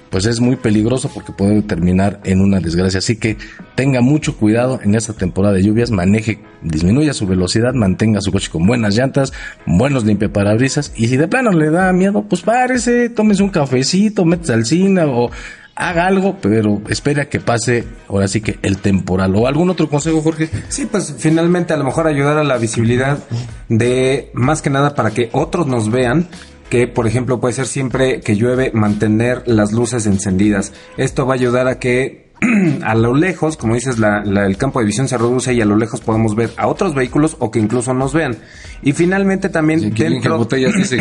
pues 0.09 0.25
es 0.25 0.39
muy 0.39 0.55
peligroso 0.55 1.09
porque 1.13 1.31
puede 1.31 1.61
terminar 1.61 2.19
en 2.23 2.41
una 2.41 2.59
desgracia. 2.59 2.99
Así 2.99 3.17
que 3.17 3.37
tenga 3.75 4.01
mucho 4.01 4.37
cuidado 4.37 4.79
en 4.83 4.95
esta 4.95 5.13
temporada 5.13 5.55
de 5.55 5.63
lluvias, 5.63 5.91
maneje, 5.91 6.39
disminuya 6.61 7.13
su 7.13 7.27
velocidad, 7.27 7.73
mantenga 7.73 8.21
su 8.21 8.31
coche 8.31 8.49
con 8.51 8.65
buenas 8.65 8.95
llantas, 8.95 9.33
buenos 9.65 10.05
limpiaparabrisas 10.05 10.93
y 10.95 11.07
si 11.07 11.17
de 11.17 11.27
plano 11.27 11.51
le 11.51 11.69
da 11.69 11.91
miedo, 11.93 12.23
pues 12.23 12.41
párese, 12.41 13.09
tómese 13.09 13.43
un 13.43 13.49
cafecito, 13.49 14.25
métese 14.25 14.53
al 14.53 14.65
cine 14.65 15.03
o 15.03 15.29
haga 15.77 16.07
algo, 16.07 16.37
pero 16.41 16.81
espera 16.89 17.29
que 17.29 17.39
pase 17.39 17.83
ahora 18.09 18.27
sí 18.27 18.41
que 18.41 18.57
el 18.63 18.79
temporal. 18.79 19.35
¿O 19.35 19.47
algún 19.47 19.69
otro 19.69 19.87
consejo, 19.87 20.21
Jorge? 20.21 20.49
Sí, 20.69 20.87
pues 20.87 21.15
finalmente 21.17 21.73
a 21.73 21.77
lo 21.77 21.83
mejor 21.83 22.07
ayudar 22.07 22.37
a 22.37 22.43
la 22.43 22.57
visibilidad 22.57 23.19
de 23.69 24.31
más 24.33 24.61
que 24.61 24.71
nada 24.71 24.95
para 24.95 25.11
que 25.11 25.29
otros 25.33 25.67
nos 25.67 25.91
vean 25.91 26.27
que 26.69 26.87
por 26.87 27.07
ejemplo 27.07 27.39
puede 27.39 27.53
ser 27.53 27.67
siempre 27.67 28.21
que 28.21 28.35
llueve 28.35 28.71
mantener 28.73 29.43
las 29.45 29.71
luces 29.71 30.05
encendidas. 30.05 30.73
Esto 30.97 31.25
va 31.25 31.33
a 31.33 31.37
ayudar 31.37 31.67
a 31.67 31.79
que 31.79 32.26
a 32.83 32.95
lo 32.95 33.15
lejos, 33.15 33.57
como 33.57 33.75
dices, 33.75 33.99
la, 33.99 34.21
el 34.21 34.57
campo 34.57 34.79
de 34.79 34.85
visión 34.85 35.07
se 35.07 35.17
reduce 35.17 35.53
y 35.53 35.61
a 35.61 35.65
lo 35.65 35.75
lejos 35.75 36.01
podemos 36.01 36.35
ver 36.35 36.51
a 36.57 36.67
otros 36.67 36.93
vehículos 36.93 37.35
o 37.39 37.51
que 37.51 37.59
incluso 37.59 37.93
nos 37.93 38.13
vean. 38.13 38.37
Y 38.81 38.93
finalmente 38.93 39.49
también 39.49 39.93
dentro... 39.93 40.37
botellas 40.37 40.73
dice 40.75 40.97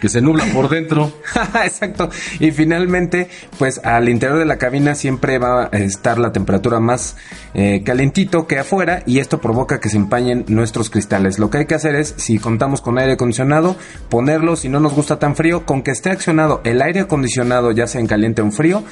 que, 0.00 0.08
se 0.08 0.20
nubla 0.20 0.44
por 0.52 0.68
dentro. 0.68 1.12
Exacto. 1.64 2.10
Y 2.38 2.52
finalmente, 2.52 3.28
pues 3.58 3.80
al 3.84 4.08
interior 4.08 4.38
de 4.38 4.44
la 4.44 4.56
cabina 4.56 4.94
siempre 4.94 5.38
va 5.38 5.64
a 5.64 5.76
estar 5.78 6.18
la 6.18 6.32
temperatura 6.32 6.78
más 6.78 7.16
eh, 7.54 7.82
calentito 7.84 8.46
que 8.46 8.58
afuera 8.58 9.02
y 9.04 9.18
esto 9.18 9.40
provoca 9.40 9.80
que 9.80 9.88
se 9.88 9.96
empañen 9.96 10.44
nuestros 10.48 10.90
cristales. 10.90 11.38
Lo 11.38 11.50
que 11.50 11.58
hay 11.58 11.66
que 11.66 11.74
hacer 11.74 11.96
es, 11.96 12.14
si 12.18 12.38
contamos 12.38 12.80
con 12.80 12.98
aire 12.98 13.14
acondicionado, 13.14 13.76
ponerlo, 14.08 14.54
si 14.54 14.68
no 14.68 14.78
nos 14.78 14.94
gusta 14.94 15.18
tan 15.18 15.34
frío, 15.34 15.66
con 15.66 15.82
que 15.82 15.90
esté 15.90 16.10
accionado 16.10 16.60
el 16.64 16.80
aire 16.82 17.00
acondicionado, 17.00 17.72
ya 17.72 17.86
sea 17.86 18.00
en 18.00 18.06
caliente 18.06 18.42
o 18.42 18.44
en 18.44 18.52
frío, 18.52 18.84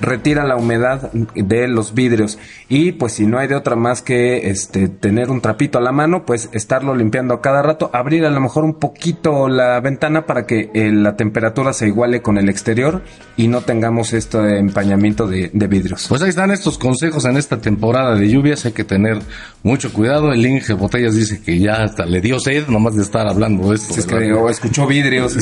retira 0.00 0.44
la 0.44 0.56
humedad 0.56 1.10
de 1.12 1.68
los 1.68 1.94
vidrios. 1.94 2.38
Y 2.68 2.92
pues 2.92 3.12
si 3.12 3.26
no 3.26 3.38
hay 3.38 3.48
de 3.48 3.54
otra 3.54 3.76
más 3.76 4.02
que 4.02 4.50
este 4.50 4.88
tener 4.88 5.30
un 5.30 5.40
trapito 5.40 5.78
a 5.78 5.80
la 5.80 5.92
mano 5.92 6.24
pues 6.24 6.48
estarlo 6.52 6.94
limpiando 6.94 7.34
a 7.34 7.40
cada 7.40 7.62
rato 7.62 7.90
abrir 7.92 8.24
a 8.24 8.30
lo 8.30 8.40
mejor 8.40 8.64
un 8.64 8.74
poquito 8.74 9.48
la 9.48 9.80
ventana 9.80 10.26
para 10.26 10.46
que 10.46 10.70
eh, 10.74 10.90
la 10.92 11.16
temperatura 11.16 11.72
se 11.72 11.86
iguale 11.86 12.22
con 12.22 12.38
el 12.38 12.48
exterior 12.48 13.02
y 13.36 13.48
no 13.48 13.62
tengamos 13.62 14.12
este 14.12 14.58
empañamiento 14.58 15.26
de, 15.26 15.50
vidrios. 15.66 16.06
Pues 16.08 16.22
ahí 16.22 16.28
están 16.28 16.52
estos 16.52 16.78
consejos 16.78 17.24
en 17.24 17.36
esta 17.36 17.60
temporada 17.60 18.14
de 18.14 18.28
lluvias. 18.28 18.64
Hay 18.66 18.72
que 18.72 18.84
tener 18.84 19.18
mucho 19.66 19.92
cuidado 19.92 20.32
el 20.32 20.44
Inge 20.44 20.74
Botellas 20.74 21.14
dice 21.14 21.40
que 21.40 21.58
ya 21.58 21.84
hasta 21.84 22.06
le 22.06 22.20
dio 22.20 22.40
sed 22.40 22.68
nomás 22.68 22.96
de 22.96 23.02
estar 23.02 23.26
hablando 23.26 23.70
de 23.70 23.76
esto 23.76 23.98
es 23.98 24.06
que, 24.06 24.32
o 24.32 24.48
escuchó 24.48 24.86
vidrios 24.86 25.36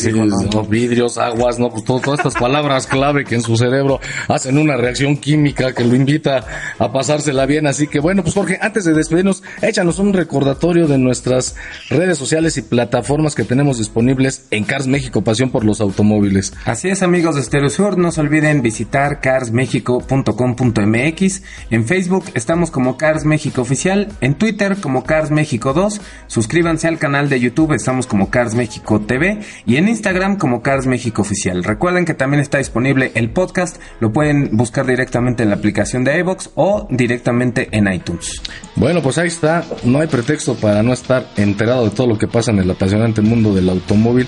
vidrios 0.69 1.19
aguas 1.19 1.59
no 1.59 1.71
pues 1.71 1.85
todas 1.85 2.19
estas 2.19 2.35
palabras 2.35 2.87
clave 2.87 3.25
que 3.25 3.35
en 3.35 3.43
su 3.43 3.57
cerebro 3.57 4.01
en 4.45 4.59
una 4.59 4.77
reacción 4.77 5.17
química 5.17 5.73
que 5.73 5.85
lo 5.85 5.95
invita 5.95 6.45
a 6.79 6.93
pasársela 6.93 7.47
bien. 7.47 7.67
Así 7.67 7.87
que 7.87 8.01
bueno, 8.01 8.23
pues 8.23 8.35
Jorge, 8.35 8.59
antes 8.61 8.85
de 8.85 8.93
despedirnos, 8.93 9.43
échanos 9.63 10.01
un 10.01 10.13
recordatorio 10.13 10.89
de 10.89 10.99
nuestras 10.99 11.55
redes 11.89 12.19
sociales 12.19 12.57
y 12.57 12.63
plataformas 12.63 13.35
que 13.35 13.43
tenemos 13.45 13.79
disponibles 13.79 14.47
en 14.51 14.65
Cars 14.65 14.87
México, 14.87 15.23
Pasión 15.23 15.51
por 15.51 15.65
los 15.65 15.81
Automóviles. 15.81 16.53
Así 16.65 16.89
es, 16.89 17.03
amigos 17.03 17.35
de 17.37 17.43
Stereo 17.43 17.69
Sur, 17.71 17.99
no 17.99 18.11
se 18.11 18.21
olviden 18.21 18.63
visitar 18.63 19.21
carsmexico.com.mx. 19.21 21.43
En 21.71 21.87
Facebook 21.87 22.25
estamos 22.35 22.71
como 22.71 22.97
Cars 22.97 23.25
México 23.25 23.63
Oficial, 23.63 24.09
en 24.21 24.35
Twitter 24.35 24.77
como 24.81 25.05
Cars 25.05 25.31
México 25.31 25.73
2. 25.73 26.01
Suscríbanse 26.27 26.89
al 26.89 26.99
canal 26.99 27.29
de 27.29 27.41
YouTube, 27.41 27.73
estamos 27.73 28.07
como 28.07 28.31
Cars 28.31 28.55
México 28.55 29.01
TV 29.01 29.41
y 29.67 29.77
en 29.77 29.89
Instagram 29.89 30.37
como 30.37 30.63
Cars 30.63 30.87
México 30.87 31.23
Oficial. 31.23 31.65
Recuerden 31.65 32.05
que 32.05 32.15
también 32.15 32.41
está 32.41 32.59
disponible 32.59 33.13
el 33.15 33.31
podcast, 33.31 33.81
lo 34.01 34.13
pueden 34.13 34.57
buscar 34.57 34.87
directamente 34.87 35.43
en 35.43 35.51
la 35.51 35.57
aplicación 35.57 36.05
de 36.05 36.19
iBox 36.21 36.51
o 36.55 36.87
directamente 36.91 37.69
en 37.73 37.93
iTunes. 37.93 38.43
Bueno, 38.77 39.03
pues 39.03 39.19
ahí 39.19 39.29
está. 39.29 39.65
No 39.85 40.01
hay 40.01 40.09
pretexto 40.09 40.55
para 40.57 40.83
no 40.83 40.93
estar 40.93 41.27
enterado 41.37 41.85
de 41.85 41.91
todo 41.91 42.07
lo 42.07 42.19
que 42.19 42.29
pasa 42.29 42.51
en 42.51 42.59
el 42.59 42.71
apasionante 42.71 43.21
mundo 43.21 43.55
del 43.55 43.69
automóvil 43.69 44.27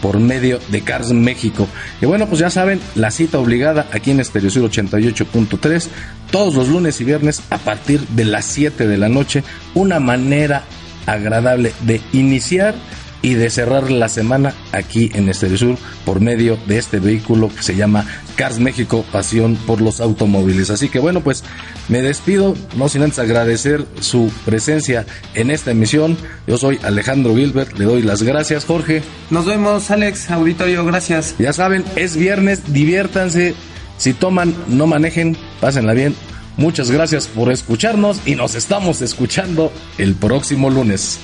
por 0.00 0.18
medio 0.18 0.58
de 0.68 0.82
Cars 0.82 1.12
México. 1.12 1.66
Y 2.00 2.06
bueno, 2.06 2.26
pues 2.26 2.40
ya 2.40 2.50
saben, 2.50 2.80
la 2.94 3.10
cita 3.10 3.38
obligada 3.38 3.86
aquí 3.92 4.10
en 4.10 4.20
Estereo 4.20 4.50
Sur 4.50 4.70
88.3, 4.70 5.88
todos 6.30 6.54
los 6.54 6.68
lunes 6.68 7.00
y 7.00 7.04
viernes 7.04 7.42
a 7.50 7.58
partir 7.58 8.00
de 8.08 8.24
las 8.24 8.44
7 8.46 8.86
de 8.86 8.98
la 8.98 9.08
noche, 9.08 9.42
una 9.74 10.00
manera 10.00 10.64
agradable 11.06 11.72
de 11.82 12.00
iniciar 12.12 12.74
y 13.22 13.34
de 13.34 13.50
cerrar 13.50 13.90
la 13.90 14.08
semana 14.08 14.54
aquí 14.72 15.10
en 15.14 15.28
Estéreo 15.28 15.58
Sur 15.58 15.78
por 16.04 16.20
medio 16.20 16.58
de 16.66 16.78
este 16.78 17.00
vehículo 17.00 17.48
que 17.54 17.62
se 17.62 17.74
llama 17.76 18.06
Cars 18.36 18.58
México, 18.58 19.04
pasión 19.10 19.56
por 19.56 19.80
los 19.80 20.00
automóviles. 20.00 20.70
Así 20.70 20.88
que 20.88 20.98
bueno, 20.98 21.20
pues 21.20 21.44
me 21.88 22.02
despido, 22.02 22.54
no 22.76 22.88
sin 22.88 23.02
antes 23.02 23.18
agradecer 23.18 23.84
su 24.00 24.30
presencia 24.44 25.06
en 25.34 25.50
esta 25.50 25.72
emisión. 25.72 26.16
Yo 26.46 26.58
soy 26.58 26.78
Alejandro 26.82 27.34
Gilbert, 27.34 27.76
le 27.78 27.84
doy 27.84 28.02
las 28.02 28.22
gracias, 28.22 28.64
Jorge. 28.64 29.02
Nos 29.30 29.46
vemos, 29.46 29.90
Alex, 29.90 30.30
auditorio, 30.30 30.84
gracias. 30.84 31.34
Ya 31.38 31.52
saben, 31.52 31.84
es 31.96 32.16
viernes, 32.16 32.72
diviértanse. 32.72 33.54
Si 33.96 34.12
toman, 34.14 34.54
no 34.68 34.86
manejen, 34.86 35.36
pásenla 35.60 35.92
bien. 35.92 36.14
Muchas 36.56 36.90
gracias 36.90 37.26
por 37.26 37.52
escucharnos 37.52 38.20
y 38.26 38.34
nos 38.34 38.54
estamos 38.54 39.00
escuchando 39.00 39.72
el 39.96 40.14
próximo 40.14 40.70
lunes. 40.70 41.20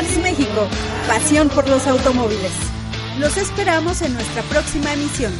México, 0.00 0.66
pasión 1.06 1.50
por 1.50 1.68
los 1.68 1.86
automóviles. 1.86 2.52
Los 3.18 3.36
esperamos 3.36 4.00
en 4.00 4.14
nuestra 4.14 4.42
próxima 4.44 4.94
emisión. 4.94 5.30